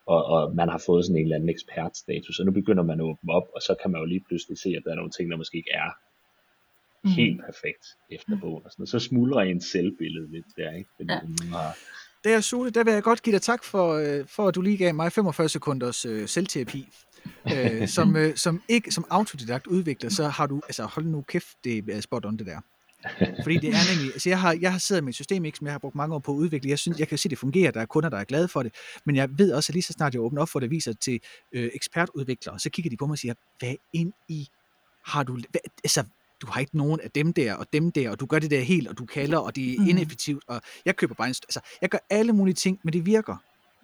[0.05, 3.03] og, og man har fået sådan en eller anden ekspertstatus, og nu begynder man at
[3.03, 5.31] åbne op, og så kan man jo lige pludselig se, at der er nogle ting,
[5.31, 5.89] der måske ikke er
[7.03, 7.11] Mm.
[7.11, 8.89] helt perfekt efter bogen, og sådan noget.
[8.89, 10.89] så smuldrer ens selvbillede lidt der, ikke?
[10.97, 11.19] Fordi Ja.
[11.23, 11.77] man har,
[12.23, 14.77] Der, Sule, der vil jeg godt give dig tak for, øh, for at du lige
[14.77, 16.87] gav mig 45 sekunders øh, selvterapi.
[17.55, 21.47] Øh, som, øh, som ikke som autodidakt udvikler, så har du, altså hold nu kæft,
[21.63, 22.59] det er spot on det der.
[23.43, 25.67] Fordi det er nemlig, altså jeg har, jeg har siddet med et system, ikke, som
[25.67, 26.69] jeg har brugt mange år på at udvikle.
[26.69, 28.75] Jeg synes, jeg kan se, det fungerer, der er kunder, der er glade for det.
[29.05, 31.19] Men jeg ved også, at lige så snart jeg åbner op for det, viser til
[31.51, 34.47] øh, ekspertudviklere, så kigger de på mig og siger, hvad ind i
[35.05, 35.39] har du,
[35.83, 36.03] altså,
[36.41, 38.61] du har ikke nogen af dem der og dem der, og du gør det der
[38.61, 39.87] helt, og du kalder, og det er Mm.
[39.87, 43.35] ineffektivt, og jeg køber bare en, altså, jeg gør alle mulige ting, men det virker.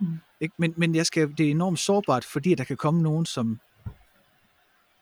[0.02, 0.20] Mm.
[0.40, 0.56] Ikke?
[0.58, 3.60] Men, men jeg skal, det er enormt sårbart, fordi der kan komme nogen, som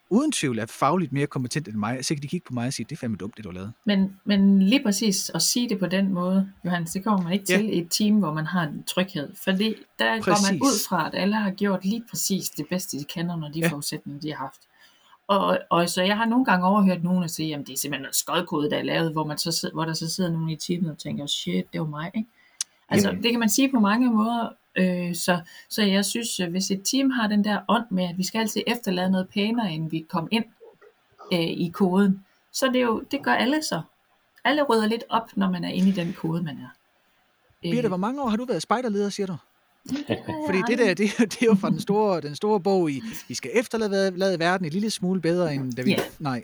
[0.10, 2.74] uden tvivl er fagligt mere kompetent end mig, så kan de kigge på mig og
[2.74, 3.74] sige, det er fandme dumt, det du har lavet.
[3.86, 7.46] Men, men lige præcis at sige det på den måde, Johannes, det kommer man ikke
[7.50, 7.58] Ja.
[7.58, 9.36] til i et team, hvor man har en tryghed.
[9.44, 10.62] Fordi der går man Præcis.
[10.62, 13.68] ud fra, at alle har gjort lige præcis det bedste, de kan under de Ja.
[13.68, 14.62] forudsætninger, de har haft.
[15.28, 18.02] Og, og så jeg har nogle gange overhørt nogen at sige, at det er simpelthen
[18.02, 20.92] noget skodkode, der er lavet, hvor, man så, hvor der så sidder nogen i teamet
[20.92, 22.12] og tænker, shit, det var mig.
[22.16, 22.30] Ikke?
[22.90, 23.24] Altså, Jamen.
[23.24, 24.50] det kan man sige på mange måder.
[24.80, 25.40] Øh, så,
[25.70, 28.40] så jeg synes, øh, hvis et team har den der ånd med, at vi skal
[28.40, 30.46] altid efterlade noget pænere, end vi kom ind
[31.34, 33.82] øh, i koden, så det, er jo, det gør alle så.
[34.44, 36.70] Alle rydder lidt op, når man er inde i den kode, man er.
[37.66, 39.36] Øh, Birte, hvor mange år har du været spejderleder, siger du?
[40.48, 43.02] Fordi det der, det, er- det er jo fra den store, den store bog i,
[43.28, 45.92] vi skal efterlade lade verden en lille smule bedre, end da vi...
[45.92, 45.98] Ja.
[46.20, 46.44] Nej,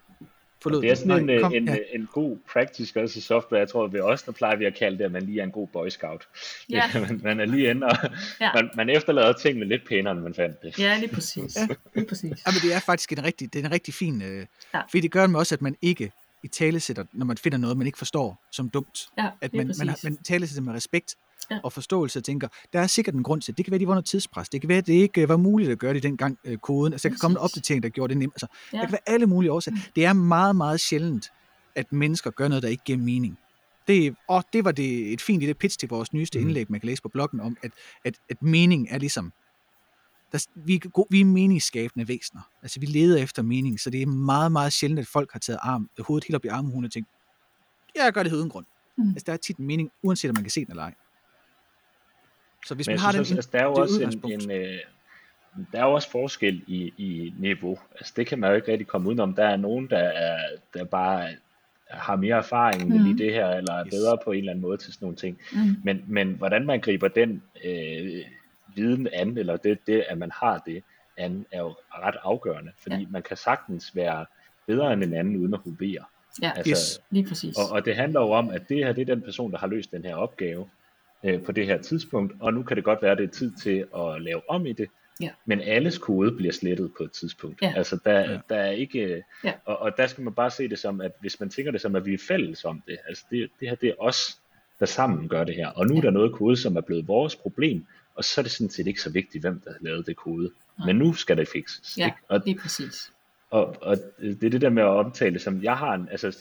[0.66, 1.74] forlod Det er sådan en, Nej, kom, en, ja.
[1.74, 1.80] ja.
[1.94, 3.60] en god practice også i software.
[3.60, 5.52] Jeg tror, ved os, der plejer vi at kalde det, at man lige er en
[5.52, 6.28] god boy scout.
[6.70, 6.84] Ja.
[7.08, 7.98] man, man er lige inde, og
[8.42, 8.50] Ja.
[8.54, 10.80] man, man efterlader tingene lidt pænere, end man fandt det.
[10.80, 11.56] Ja, lige præcis.
[11.56, 11.68] Ja.
[11.96, 12.32] Lige præcis.
[12.46, 14.22] Ja, men det er faktisk en rigtig, det er en rigtig fin...
[14.22, 14.82] Øh, Ja.
[14.90, 16.12] Fordi det gør med også, at man ikke
[16.46, 19.08] i tale sætter, når man finder noget, man ikke forstår som dumt.
[19.18, 20.04] Ja, At man, man, præcis.
[20.04, 21.16] man tale sætter med respekt
[21.52, 21.60] Ja.
[21.64, 23.58] og forståelse og tænker, der er sikkert en grund til det.
[23.58, 24.50] Det kan være, de var noget tidspres.
[24.50, 26.94] Det kan være, at det ikke øh, var muligt at gøre det dengang øh, koden.
[26.94, 28.34] Altså, der kan komme en opdatering, der gjorde det nemt.
[28.36, 28.78] Altså, Ja.
[28.78, 29.78] Der kan være alle mulige årsager.
[29.96, 31.32] Det er meget, meget sjældent,
[31.76, 33.38] at mennesker gør noget, der ikke giver mening.
[33.88, 36.48] Det, og det var det, et fint lille pitch til vores nyeste Mhm.
[36.48, 37.72] indlæg, man kan læse på bloggen, om at,
[38.06, 39.32] at, at mening er ligesom,
[40.32, 42.50] der, vi, er vi er meningsskabende væsener.
[42.62, 45.60] Altså vi leder efter mening, så det er meget, meget sjældent, at folk har taget
[45.62, 47.10] arm, hovedet helt op i armhulen og tænkt,
[47.96, 48.66] jeg gør det uden grund.
[48.98, 49.10] Mm.
[49.10, 50.94] Altså der er tit en mening, uanset om man kan se den eller ej.
[52.66, 54.44] Så hvis Men man har synes den, altså, der er jo det også udgangspunkt.
[54.44, 54.78] en, en øh,
[55.72, 57.80] der er jo også forskel i, i niveau.
[57.92, 59.34] Altså det kan man jo ikke rigtig komme udenom.
[59.34, 60.40] Der er nogen, der, er,
[60.74, 61.30] der bare
[61.90, 63.06] har mere erfaring med Mhm.
[63.08, 63.92] lige det her, eller er Yes.
[63.94, 65.38] bedre på en eller anden måde til sådan nogle ting.
[65.52, 65.76] Mm.
[65.84, 68.22] Men, men hvordan man griber den øh,
[68.76, 70.84] viden an, eller det, det, at man har det
[71.18, 72.72] an, er jo ret afgørende.
[72.84, 73.06] Fordi Ja.
[73.10, 74.26] man kan sagtens være
[74.68, 76.06] bedre end en anden, uden at hovere.
[76.42, 77.02] Ja, Altså, Yes.
[77.10, 77.56] lige præcis.
[77.58, 79.68] og, og det handler jo om, at det her det er den person, der har
[79.68, 80.70] løst den her opgave
[81.24, 83.52] øh, på det her tidspunkt, og nu kan det godt være, at det er tid
[83.64, 84.88] til at lave om i det,
[85.22, 85.30] Ja.
[85.46, 87.62] men alles kode bliver slettet på et tidspunkt.
[87.62, 87.74] Ja.
[87.76, 88.40] Altså der, Ja.
[88.50, 89.54] der er ikke, Ja.
[89.66, 91.96] og, og der skal man bare se det som, at hvis man tænker det som,
[91.96, 94.40] at vi er fælles om det, altså det, det her det er os,
[94.80, 96.02] der sammen gør det her, og nu er Ja.
[96.02, 99.02] der noget kode, som er blevet vores problem, og så er det sådan set ikke
[99.02, 100.52] så vigtigt, hvem der har lavet det kode.
[100.78, 100.86] Nej.
[100.86, 101.98] Men nu skal det fikses.
[101.98, 102.18] Ja, ikke?
[102.28, 103.12] Og, lige præcis.
[103.50, 106.38] og, og det er det der med at omtale som, jeg har en, altså,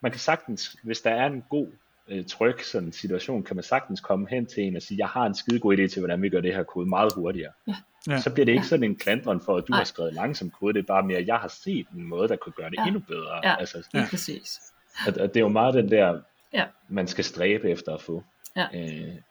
[0.00, 1.66] man kan sagtens, hvis der er en god,
[2.08, 5.26] øh, tryg sådan situation, kan man sagtens komme hen til en og sige, jeg har
[5.26, 7.52] en skide god idé til, hvordan vi gør det her kode meget hurtigere.
[7.68, 7.74] Ja.
[8.08, 8.20] Ja.
[8.20, 8.68] Så bliver det ikke Ja.
[8.68, 9.78] sådan en klandren for, at du Nej.
[9.80, 12.36] har skrevet langsom kode, det er bare mere, at jeg har set en måde, der
[12.36, 12.86] kunne gøre det Ja.
[12.86, 13.40] endnu bedre.
[13.44, 13.56] Ja.
[13.60, 14.08] Altså, Lige Ja.
[14.10, 14.60] præcis.
[15.06, 16.20] og, og det er jo meget den der,
[16.52, 16.64] Ja.
[16.88, 18.24] man skal stræbe efter at få
[18.56, 18.66] Ja.
[18.74, 18.80] øh,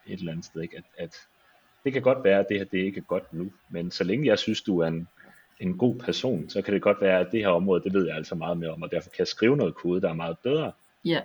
[0.07, 0.61] et eller andet sted.
[0.61, 0.77] Ikke?
[0.77, 1.15] At, at
[1.83, 4.27] det kan godt være, at det her det ikke er godt nu, men så længe
[4.27, 5.07] jeg synes, du er en,
[5.59, 8.15] en god person, så kan det godt være, at det her område, det ved jeg
[8.15, 10.71] altså meget mere om, og derfor kan jeg skrive noget kode, der er meget bedre.
[11.05, 11.21] Ja,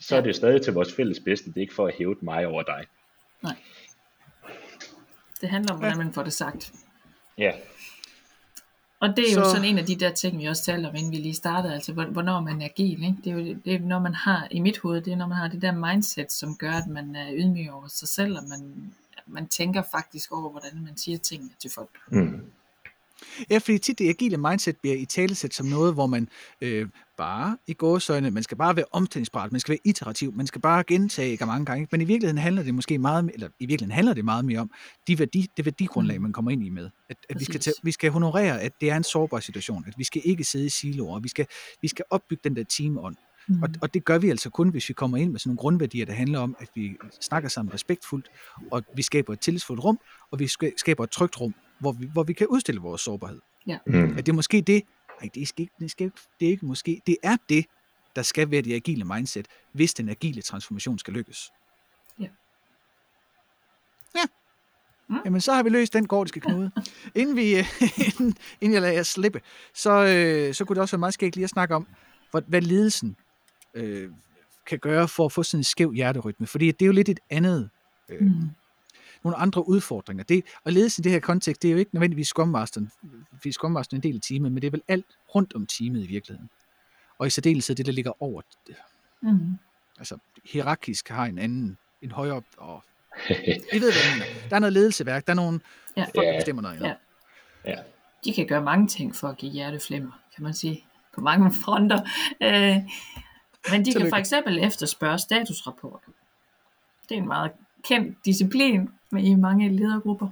[0.00, 0.18] Så Ja.
[0.18, 2.46] er det jo stadig til vores fælles bedste, det er ikke for at hæve mig
[2.46, 2.84] over dig.
[5.40, 6.72] det handler om, hvordan man får det sagt.
[7.38, 7.52] Ja,
[9.00, 10.94] Og det er jo Så- sådan en af de der ting, vi også talte om,
[10.94, 13.02] inden vi lige startede, altså hvor- hvornår man er agil.
[13.04, 13.16] Ikke?
[13.24, 15.36] Det er jo det er, når man har, i mit hoved, det er når man
[15.38, 18.94] har det der mindset, som gør, at man er ydmyg over sig selv, og man,
[19.26, 21.90] man tænker faktisk over, hvordan man siger tingene til folk.
[22.10, 22.40] mm.
[23.50, 26.28] Ja, fordi tit det agile mindset bliver i talesæt som noget, hvor man
[26.60, 30.60] øh, bare i gåsøjne, man skal bare være omstillingsparat, man skal være iterativ, man skal
[30.60, 34.14] bare gentage mange gange, men i virkeligheden handler det måske meget, eller i virkeligheden handler
[34.14, 34.70] det meget mere om
[35.06, 36.22] de værdi, det værdigrundlag, Mm.
[36.22, 36.90] man kommer ind i med.
[37.10, 39.94] At, at vi, skal tage, vi skal honorere, at det er en sårbar situation, at
[39.98, 41.46] vi skal ikke sidde i siloer, og vi skal,
[41.82, 43.16] vi skal opbygge den der teamånd.
[43.48, 43.62] Mm.
[43.62, 46.06] Og, og det gør vi altså kun, hvis vi kommer ind med sådan nogle grundværdier,
[46.06, 48.30] der handler om, at vi snakker sammen respektfuldt,
[48.70, 49.98] og vi skaber et tillidsfuldt rum,
[50.30, 53.40] og vi ska- skaber et trygt rum, hvor vi, hvor vi kan udstille vores sårbarhed.
[53.86, 54.18] Mm.
[54.18, 54.82] At det er måske det,
[55.22, 57.66] nej, det skal ikke, det skal ikke, det er ikke måske, det er det,
[58.16, 61.50] der skal være det agile mindset, hvis den agile transformation skal lykkes.
[62.20, 62.26] Ja.
[64.16, 64.22] Ja.
[65.08, 65.16] Mm.
[65.24, 66.70] Jamen, så har vi løst den gordiske knude.
[67.14, 67.64] inden, vi, øh,
[68.06, 69.40] inden, inden jeg lader jer slippe,
[69.74, 71.86] så, øh, så kunne det også være meget skægt lige at snakke om,
[72.30, 73.16] hvad, hvad ledelsen
[73.76, 74.10] øh,
[74.66, 76.46] kan gøre for at få sådan en skæv hjerterytme.
[76.46, 77.70] Fordi det er jo lidt et andet
[78.08, 78.50] øh, Mm.
[79.24, 80.24] nogle andre udfordringer.
[80.24, 82.90] Det, og ledelse i det her kontekst, det er jo ikke nødvendigvis Scrum Masteren,
[83.36, 85.66] fordi Scrum Masteren er en del af teamet, men det er vel alt rundt om
[85.66, 86.50] teamet i virkeligheden.
[87.18, 88.76] Og i særdeleshed det, der ligger over det.
[89.22, 89.58] Mm.
[89.98, 92.84] Altså, hierarkisk har en anden, en højere, og
[93.72, 94.26] I ved, hvad.
[94.50, 95.60] Der er noget ledelseværk, der er nogle
[95.96, 96.02] Ja.
[96.04, 96.80] folk, der bestemmer noget.
[96.80, 96.94] Ja.
[97.64, 97.76] ja.
[98.24, 100.84] De kan gøre mange ting for at give hjerteflimmer, kan man sige.
[101.14, 102.00] på mange fronter.
[102.42, 102.76] Øh,
[103.70, 106.08] men de kan for eksempel efterspørge statusrapporter.
[107.08, 107.50] Det er en meget
[107.84, 110.28] kendt disciplin med i mange ledergrupper.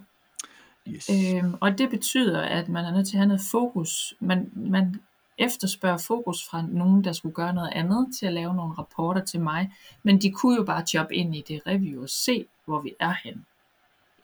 [0.88, 1.10] Yes.
[1.10, 4.14] Øhm, og det betyder, at man er nødt til at have noget fokus.
[4.20, 5.00] Man, man
[5.38, 9.40] efterspørger fokus fra nogen, der skulle gøre noget andet til at lave nogle rapporter til
[9.40, 9.72] mig.
[10.02, 13.14] Men de kunne jo bare jobbe ind i det review og se, hvor vi er
[13.24, 13.46] hen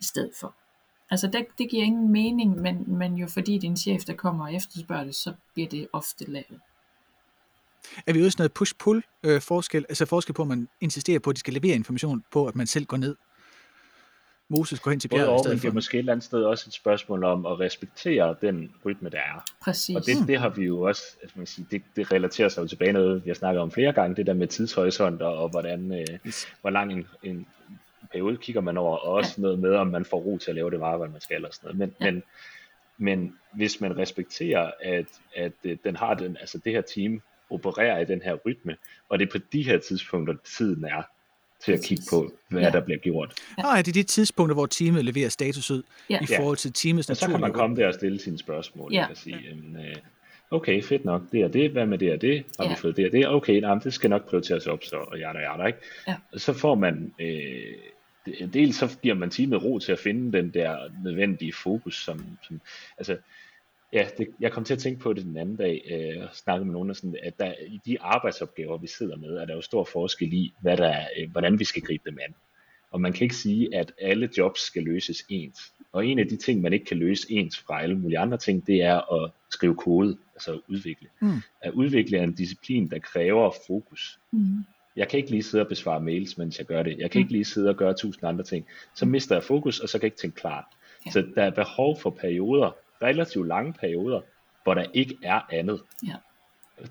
[0.00, 0.54] i stedet for.
[1.10, 4.54] Altså det, det giver ingen mening, men, men jo fordi din chef, der kommer og
[4.54, 6.60] efterspørger det, så bliver det ofte lavet.
[8.06, 11.36] Er vi også noget push-pull øh, forskel, altså forskel på, at man insisterer på, at
[11.36, 13.16] de skal levere information på, at man selv går ned?
[14.48, 15.62] Moses går hen til bjerget i stedet for.
[15.62, 19.08] Det er måske et eller andet sted også et spørgsmål om at respektere den rytme,
[19.10, 19.44] der er.
[19.62, 19.96] Præcis.
[19.96, 22.66] Og det, det har vi jo også, altså man sige, det, det relaterer sig jo
[22.66, 25.92] tilbage noget, vi har snakket om flere gange, det der med tidshorisont og, og hvordan,
[25.92, 26.48] øh, yes.
[26.60, 27.46] hvor lang en, en
[28.12, 29.42] periode kigger man over, og også ja.
[29.42, 31.76] noget med, om man får ro til at lave det arbejde, man skal, og sådan
[31.76, 31.78] noget.
[31.78, 32.10] Men, ja.
[32.10, 32.22] men,
[32.98, 37.98] men hvis man respekterer, at, at øh, den har den, altså det her team opererer
[37.98, 38.76] i den her rytme,
[39.08, 41.02] og det er på de her tidspunkter, tiden er
[41.64, 42.70] til at kigge på, hvad ja.
[42.70, 43.34] der bliver gjort.
[43.58, 43.66] Ja.
[43.66, 46.18] Og er det de tidspunkter, hvor teamet leverer status ud ja.
[46.22, 47.10] i forhold til teamets.
[47.10, 48.92] Og så kan man komme der og stille sine spørgsmål.
[48.92, 49.06] Ja.
[49.10, 49.38] Og sige,
[49.78, 49.92] ja.
[50.50, 52.70] okay, fedt nok, det er det, hvad med det og det, har ja.
[52.70, 55.34] vi fået det og det, okay, nej, det skal nok prioriteres op, så og jeg
[55.34, 55.78] der, ikke?
[56.08, 56.16] Ja.
[56.36, 57.74] Så får man, øh,
[58.52, 62.60] dels så giver man teamet ro til at finde den der nødvendige fokus, som, som
[62.98, 63.16] altså,
[63.92, 66.64] Ja, det, jeg kom til at tænke på det den anden dag, øh, og snakke
[66.64, 69.84] med nogen, sådan, at der, i de arbejdsopgaver, vi sidder med, er der jo stor
[69.84, 72.34] forskel i, hvad der er, øh, hvordan vi skal gribe dem an.
[72.90, 75.72] Og man kan ikke sige, at alle jobs skal løses ens.
[75.92, 78.66] Og en af de ting, man ikke kan løse ens fra alle mulige andre ting,
[78.66, 81.08] det er at skrive kode, altså at udvikle.
[81.20, 81.42] Mm.
[81.60, 84.18] At udvikle er en disciplin, der kræver fokus.
[84.30, 84.64] Mm.
[84.96, 86.98] Jeg kan ikke lige sidde og besvare mails, mens jeg gør det.
[86.98, 87.22] Jeg kan mm.
[87.22, 88.66] ikke lige sidde og gøre tusind andre ting.
[88.94, 90.64] Så mister jeg fokus, og så kan jeg ikke tænke klart.
[91.06, 91.10] Ja.
[91.10, 94.20] Så der er behov for perioder, relativt lange perioder,
[94.62, 95.82] hvor der ikke er andet.
[96.06, 96.14] Ja.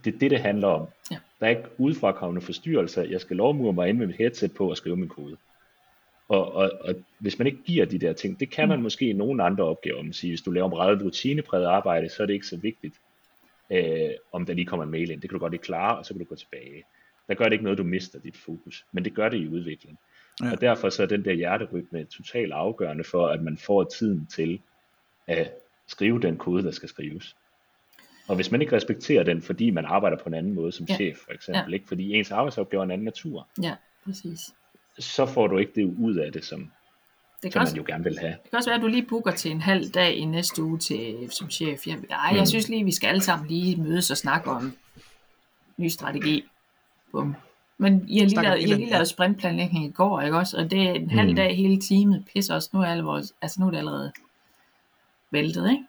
[0.04, 0.88] Det er det, det handler om.
[1.12, 1.18] Ja.
[1.40, 3.04] Der er ikke udefrakommende forstyrrelser.
[3.04, 5.38] Jeg skal lovmure mig ind med mit headset på og skrive min kode.
[6.28, 8.84] Og, og, og hvis man ikke giver de der ting, det kan man mm.
[8.84, 10.04] måske i nogle andre opgaver.
[10.04, 12.96] Man siger, hvis du laver meget rutinepræget arbejde, så er det ikke så vigtigt,
[13.70, 15.22] øh, om der lige kommer en mail ind.
[15.22, 16.84] Det kan du godt ikke klare, og så kan du gå tilbage.
[17.28, 20.00] Der gør det ikke noget, du mister dit fokus, men det gør det i udvikling.
[20.44, 20.52] Ja.
[20.52, 24.62] Og derfor så er den der hjerterytme totalt afgørende for, at man får tiden til
[25.28, 25.52] at
[25.90, 27.36] skrive den kode, der skal skrives.
[28.28, 30.96] Og hvis man ikke respekterer den, fordi man arbejder på en anden måde som ja.
[30.96, 31.74] chef, for eksempel, ja.
[31.74, 33.76] ikke fordi ens arbejdsopgave er en anden natur, ja,
[34.06, 34.40] præcis.
[35.00, 36.72] så får du ikke det ud af det, som,
[37.44, 38.32] det som også, man jo gerne vil have.
[38.32, 40.78] Det kan også være, at du lige booker til en halv dag i næste uge
[40.78, 41.88] til, som chef.
[41.88, 42.46] Jeg, ej, jeg mm.
[42.46, 44.74] synes lige, vi skal alle sammen lige mødes og snakke om
[45.78, 46.44] ny strategi.
[47.12, 47.36] Bum.
[47.78, 50.58] Men I har lige lavet, I har lige lavet sprintplanlægning i går, ikke også?
[50.58, 51.36] Og det er en halv mm.
[51.36, 52.26] dag hele teamet.
[52.34, 54.12] Pisser os, nu er, alle vores, altså nu er det allerede
[55.32, 55.84] væltet, ikke?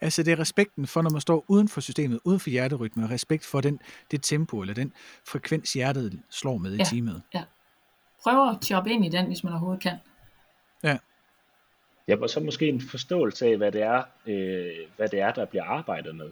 [0.00, 3.10] Altså det er respekten for, når man står uden for systemet, uden for hjerterytme, og
[3.10, 4.92] respekt for den, det tempo eller den
[5.28, 7.22] frekvens, hjertet slår med ja, i teamet.
[7.34, 7.42] Ja.
[8.22, 9.96] Prøv at jobbe ind i den, hvis man overhovedet kan.
[10.82, 10.98] Ja.
[12.08, 15.44] Ja, og så måske en forståelse af, hvad det er, øh, hvad det er der
[15.44, 16.30] bliver arbejdet med.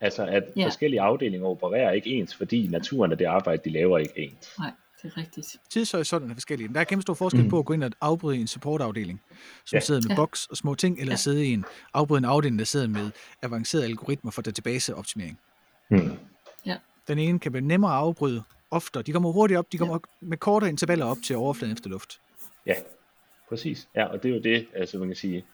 [0.00, 0.66] Altså at ja.
[0.66, 4.58] forskellige afdelinger opererer ikke ens, fordi naturen af det arbejde, de laver, ikke ens.
[4.58, 4.70] Nej
[5.02, 5.56] det er rigtigt.
[5.70, 6.74] Tidshorisonten er forskellige.
[6.74, 7.48] Der er kæmpe stor forskel mm.
[7.48, 9.20] på at gå ind og afbryde en supportafdeling,
[9.64, 9.80] som ja.
[9.80, 10.16] sidder med ja.
[10.16, 11.16] boks og små ting, eller ja.
[11.16, 13.10] sidde i en afbrydende afdeling, der sidder med
[13.42, 15.38] avancerede algoritmer for databaseoptimering.
[15.90, 16.10] Mm.
[16.66, 16.76] Ja.
[17.08, 19.02] Den ene kan blive nemmere at afbryde oftere.
[19.02, 20.26] De kommer hurtigt op, de kommer ja.
[20.26, 22.20] med kortere intervaller op til overfladen efter luft.
[22.66, 22.74] Ja,
[23.48, 23.88] præcis.
[23.94, 25.44] Ja, og det er jo det, altså man kan sige,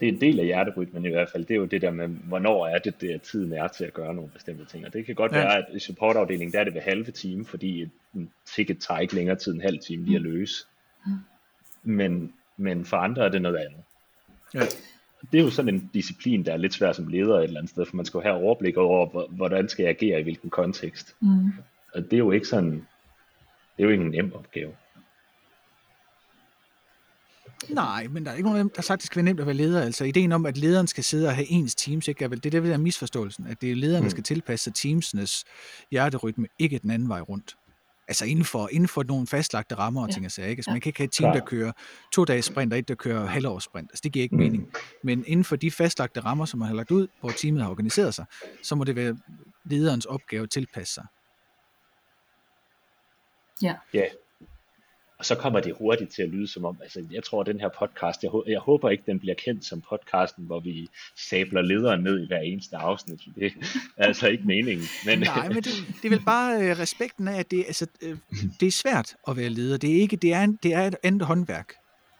[0.00, 2.08] det er en del af hjerterytmen i hvert fald, det er jo det der med,
[2.08, 4.86] hvornår er det, der tiden er til at gøre nogle bestemte ting.
[4.86, 5.38] Og det kan godt ja.
[5.38, 9.14] være, at i supportafdelingen, der er det ved halve time, fordi en ticket tager ikke
[9.14, 10.28] længere tid end en halv time lige at mm.
[10.28, 10.64] løse.
[11.06, 11.12] Mm.
[11.82, 13.80] Men, men for andre er det noget andet.
[14.54, 14.60] Ja.
[15.32, 17.70] Det er jo sådan en disciplin, der er lidt svær som leder et eller andet
[17.70, 21.16] sted, for man skal jo have overblik over, hvordan skal jeg agere i hvilken kontekst.
[21.20, 21.52] Mm.
[21.94, 22.70] Og det er jo ikke sådan,
[23.76, 24.72] det er jo ikke en nem opgave.
[27.68, 29.24] Nej, men der er ikke nogen af dem, der har sagt, at det skal være
[29.24, 29.82] nemt at være leder.
[29.82, 32.24] Altså ideen om, at lederen skal sidde og have ens teams, ikke?
[32.24, 34.10] Er vel, det er det, der er misforståelsen, at det er lederen, der mm.
[34.10, 35.44] skal tilpasse sig teamsenes
[35.90, 37.56] hjerterytme, ikke den anden vej rundt.
[38.08, 40.48] Altså inden for, inden for nogle fastlagte rammer og ting og sager.
[40.48, 40.60] Ikke?
[40.60, 41.72] Altså, man kan ikke have et team, der kører
[42.12, 43.90] to dages sprint, og et, der kører halvårs sprint.
[43.90, 44.42] Altså, det giver ikke mm.
[44.42, 44.72] mening.
[45.04, 48.14] Men inden for de fastlagte rammer, som man har lagt ud, hvor teamet har organiseret
[48.14, 48.24] sig,
[48.62, 49.16] så må det være
[49.64, 51.04] lederens opgave at tilpasse sig.
[53.62, 53.74] Ja.
[53.94, 54.04] Ja,
[55.18, 57.60] og så kommer det hurtigt til at lyde som om, altså jeg tror, at den
[57.60, 60.88] her podcast, jeg, jeg håber ikke, den bliver kendt som podcasten, hvor vi
[61.28, 63.20] sabler lederen ned i hver eneste afsnit.
[63.34, 63.52] Det
[63.96, 64.86] er altså ikke meningen.
[65.06, 65.18] Men...
[65.18, 68.16] Nej, men det, det er vel bare øh, respekten af, at det, altså, øh,
[68.60, 69.76] det er svært at være leder.
[69.76, 71.72] Det er, ikke, det er, en, det er et andet håndværk.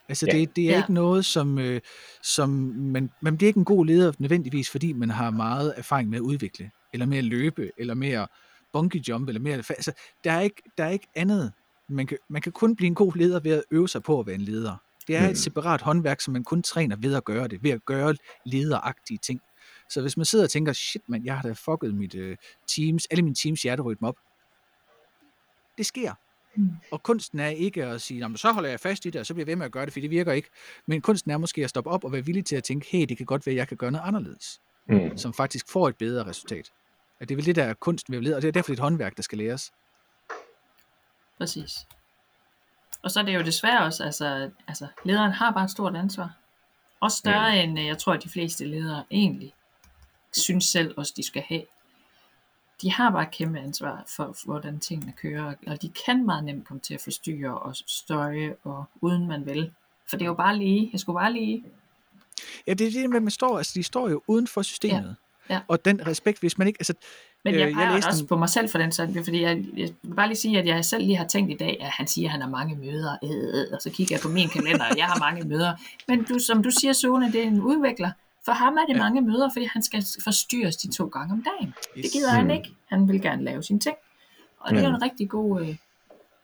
[0.09, 0.37] Altså Ja.
[0.37, 0.77] det, det er Ja.
[0.77, 1.81] ikke noget, som, øh,
[2.23, 6.17] som man, man bliver ikke en god leder nødvendigvis, fordi man har meget erfaring med
[6.17, 8.27] at udvikle, eller med at løbe, eller med at
[8.73, 9.91] bungee jump, eller mere, altså
[10.23, 11.51] der er ikke, der er ikke andet.
[11.89, 14.25] Man kan, man kan kun blive en god leder ved at øve sig på at
[14.25, 14.75] være en leder.
[15.07, 15.29] Det er Mm.
[15.29, 18.15] et separat håndværk, som man kun træner ved at gøre det, ved at gøre
[18.45, 19.41] lederagtige ting.
[19.89, 22.37] Så hvis man sidder og tænker, shit mand, jeg har da fucket mit øh,
[22.67, 24.15] teams, alle mine teams hjerterytme op.
[25.77, 26.13] Det sker.
[26.55, 26.69] Mm.
[26.91, 29.25] Og kunsten er ikke at sige, "Nå, men så holder jeg fast i det, og
[29.25, 30.49] så bliver jeg ved med at gøre det, for det virker ikke.
[30.87, 33.17] Men kunsten er måske at stoppe op og være villig til at tænke, hey, det
[33.17, 35.17] kan godt være, at jeg kan gøre noget anderledes, Mm.
[35.17, 36.71] som faktisk får et bedre resultat.
[37.19, 38.67] Og det er vel det, der er kunsten ved at lede, og det er derfor
[38.67, 39.71] det er et håndværk, der skal læres.
[41.39, 41.87] Præcis.
[43.03, 46.37] Og så er det jo desværre også, altså, altså lederen har bare et stort ansvar.
[46.99, 47.63] Også større Ja.
[47.63, 49.53] end øh, jeg tror, at de fleste ledere egentlig
[50.33, 51.63] synes selv også, de skal have.
[52.81, 56.43] De har bare et kæmpe ansvar for, for hvordan tingene kører, og de kan meget
[56.43, 59.73] nemt komme til at forstyrre og støje, og uden man vil.
[60.09, 61.65] For det er jo bare lige, jeg skulle bare lige,
[62.67, 65.07] Ja, det er det, man står, altså de står jo uden for systemet.
[65.07, 65.28] Ja.
[65.67, 66.93] Og den respekt, hvis man ikke, altså,
[67.45, 69.41] Men Øh, jeg jeg peger læste også en- på mig selv for den sådan, fordi
[69.41, 71.89] jeg, jeg vil bare lige sige, at jeg selv lige har tænkt i dag, at
[71.89, 73.29] han siger, at han har mange møder, øh,
[73.61, 75.73] øh, og så kigger jeg på min kalender, og jeg har mange møder.
[76.07, 78.11] Men du, som du siger, Sune, det er en udvikler.
[78.45, 78.93] For ham er det Ja.
[78.93, 79.03] ja.
[79.03, 81.73] mange møder, fordi han skal forstyrres de to gange om dagen.
[81.95, 82.11] Det Yes.
[82.11, 82.69] gider han ikke.
[82.89, 83.95] Han vil gerne lave sine ting.
[84.59, 85.75] Og det er en rigtig god øh,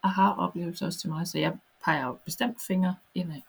[0.02, 1.52] aha-oplevelse også til mig, så jeg
[1.84, 3.40] peger jo bestemt fingre indad.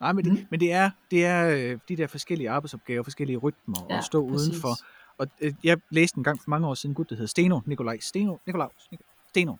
[0.00, 0.38] Nej, men det, Mm.
[0.50, 4.28] men det er, det er øh, de der forskellige arbejdsopgaver, forskellige rytmer, Ja, at stå
[4.28, 4.48] præcis.
[4.48, 4.74] udenfor.
[5.18, 7.60] Og øh, jeg læste en gang for mange år siden en gut, der hedder Steno,
[7.66, 9.54] Nikolaj Steno, Nikolaus, Nik- Steno,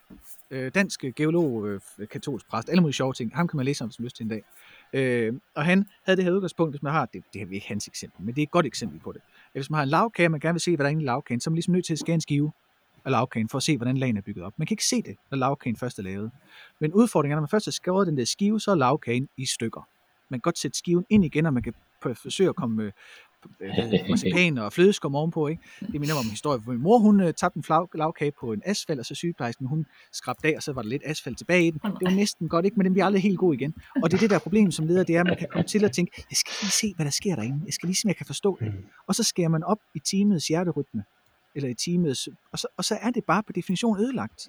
[0.50, 1.80] øh, dansk øh, geolog, øh,
[2.10, 3.36] katolsk præst, alle mulige sjove ting.
[3.36, 4.42] Ham kan man læse om, har lyst til en dag.
[4.92, 7.86] Øh, og han havde det her udgangspunkt, hvis man har, det, det er ikke hans
[7.86, 9.20] eksempel, men det er et godt eksempel på det.
[9.26, 11.02] At hvis man har en lavkage, og man gerne vil se, hvad der er inde
[11.02, 12.52] i lavkagen, så er man ligesom nødt til at skære en skive
[13.04, 14.52] af lavkagen, for at se, hvordan lagen er bygget op.
[14.56, 16.30] Man kan ikke se det, når lavkagen først er lavet.
[16.80, 19.46] Men udfordringen er, når man først har skåret den der skive, så er lavkagen i
[19.46, 19.88] stykker.
[20.30, 22.92] Man kan godt sætte skiven ind igen, og man kan forsøge at komme øh,
[24.10, 25.48] marcipan og flødeskum ovenpå.
[25.48, 25.62] Ikke?
[25.80, 28.32] Det minder mig om en historie, hvor min mor hun øh, tabte en flag, lavkage
[28.40, 31.38] på en asfalt, og så sygeplejersken hun skrabte af, og så var der lidt asfalt
[31.38, 31.80] tilbage i den.
[31.84, 32.76] Det var næsten godt, ikke?
[32.76, 33.74] men den bliver aldrig helt god igen.
[34.02, 35.84] Og det er det der problem som leder, det er, at man kan komme til
[35.84, 37.60] at tænke, jeg skal lige se, hvad der sker derinde.
[37.66, 38.72] Jeg skal lige se, om jeg kan forstå det.
[39.06, 41.04] Og så skærer man op i teamets hjerterytme,
[41.54, 44.48] eller i teamets, og så, og så er det bare på definition ødelagt.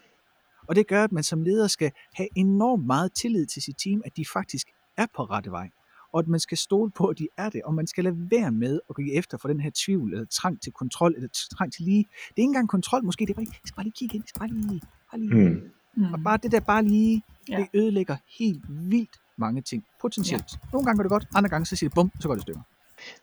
[0.68, 4.02] Og det gør, at man som leder skal have enormt meget tillid til sit team,
[4.06, 4.68] at de faktisk
[4.98, 5.70] er på rette vej.
[6.14, 8.52] Og at man skal stole på, at de er det, og man skal lade være
[8.52, 11.86] med at gå efter for den her tvivl, eller trang til kontrol, eller trang til
[11.86, 11.98] lige.
[12.04, 14.16] Det er ikke engang kontrol, måske, det er bare lige, jeg skal bare lige kigge
[14.16, 14.82] ind, jeg skal bare lige,
[15.12, 15.50] bare lige.
[15.50, 15.62] Mm.
[15.96, 16.14] Mm.
[16.14, 17.58] Og bare det der bare lige, Ja.
[17.58, 20.60] det ødelægger helt vildt mange ting, potentielt.
[20.74, 22.46] Nogle gange går det godt, andre gange så siger det bum, så går det i
[22.46, 22.62] stykker.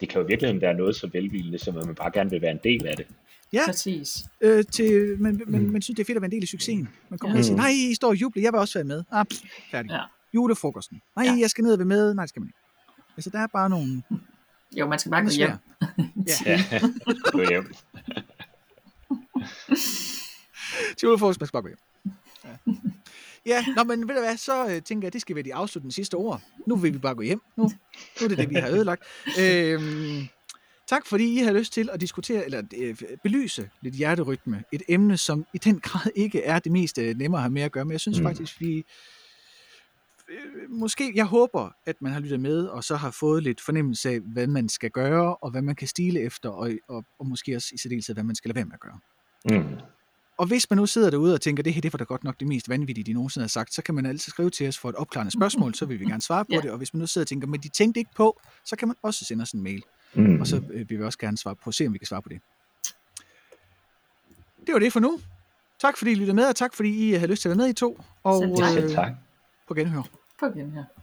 [0.01, 2.51] Det kan jo virkelig være noget så velvilende, som at man bare gerne vil være
[2.51, 3.07] en del af det.
[3.53, 4.25] Ja, Præcis.
[4.41, 5.72] øh, til, men, men Mm.
[5.72, 6.89] man synes, det er fedt at være en del af succesen.
[7.09, 7.39] Man kommer Ja.
[7.39, 7.41] ja.
[7.41, 9.05] og siger, nej, I står og jubler, jeg vil også være med.
[9.11, 9.91] Ah, pff, færdig.
[9.91, 10.01] Ja.
[10.35, 11.03] Julefrokosten.
[11.16, 11.37] Nej, Ja.
[11.41, 12.14] jeg skal ned og være med.
[12.14, 12.59] Nej, det skal man ikke.
[13.16, 14.03] Altså, der er bare nogle...
[14.76, 15.51] Jo, man skal bare gå hjem.
[16.47, 16.61] Ja.
[17.32, 17.72] Gå hjem.
[20.99, 21.78] Til julefrokost, man skal bare gå hjem.
[22.45, 22.72] Ja.
[23.47, 25.55] Ja, nå, men ved du hvad, så øh, tænker jeg, at det skal være de
[25.55, 26.43] afsluttende sidste ord.
[26.66, 27.41] Nu vil vi bare gå hjem.
[27.57, 29.03] Nu, nu er det det, vi har ødelagt.
[29.41, 30.26] Øhm,
[30.87, 34.64] tak fordi I har lyst til at diskutere, eller øh, belyse lidt hjerterytme.
[34.72, 37.62] Et emne, som i den grad ikke er det mest øh, nemmere at have med
[37.62, 38.24] at gøre, men jeg synes mm.
[38.24, 38.85] faktisk, vi...
[40.35, 44.11] Øh, måske, jeg håber, at man har lyttet med, og så har fået lidt fornemmelse
[44.11, 47.57] af, hvad man skal gøre, og hvad man kan stile efter, og, og, og måske
[47.57, 48.99] også i særdeleshed, hvad man skal lade være med at gøre.
[49.62, 49.76] Mm.
[50.39, 52.41] Og hvis man nu sidder derude og tænker, det her det var da godt nok
[52.41, 54.89] det mest vanvittige, de nogensinde har sagt, så kan man altid skrive til os for
[54.89, 56.61] et opklarende spørgsmål, så vil vi gerne svare på Ja.
[56.61, 56.70] det.
[56.70, 58.97] Og hvis man nu sidder og tænker, men de tænkte ikke på, så kan man
[59.03, 59.82] også sende os en mail.
[60.14, 60.41] Mm.
[60.41, 62.28] Og så øh, vil vi også gerne svare på, se om vi kan svare på
[62.28, 62.41] det.
[64.66, 65.20] Det var det for nu.
[65.80, 67.70] Tak fordi I lyttede med, og tak fordi I havde lyst til at være med
[67.70, 68.01] i to.
[68.22, 68.76] Og Selv tak.
[68.76, 69.12] øh, Selv tak.
[69.68, 70.03] på genhør.
[70.39, 70.94] På igen her.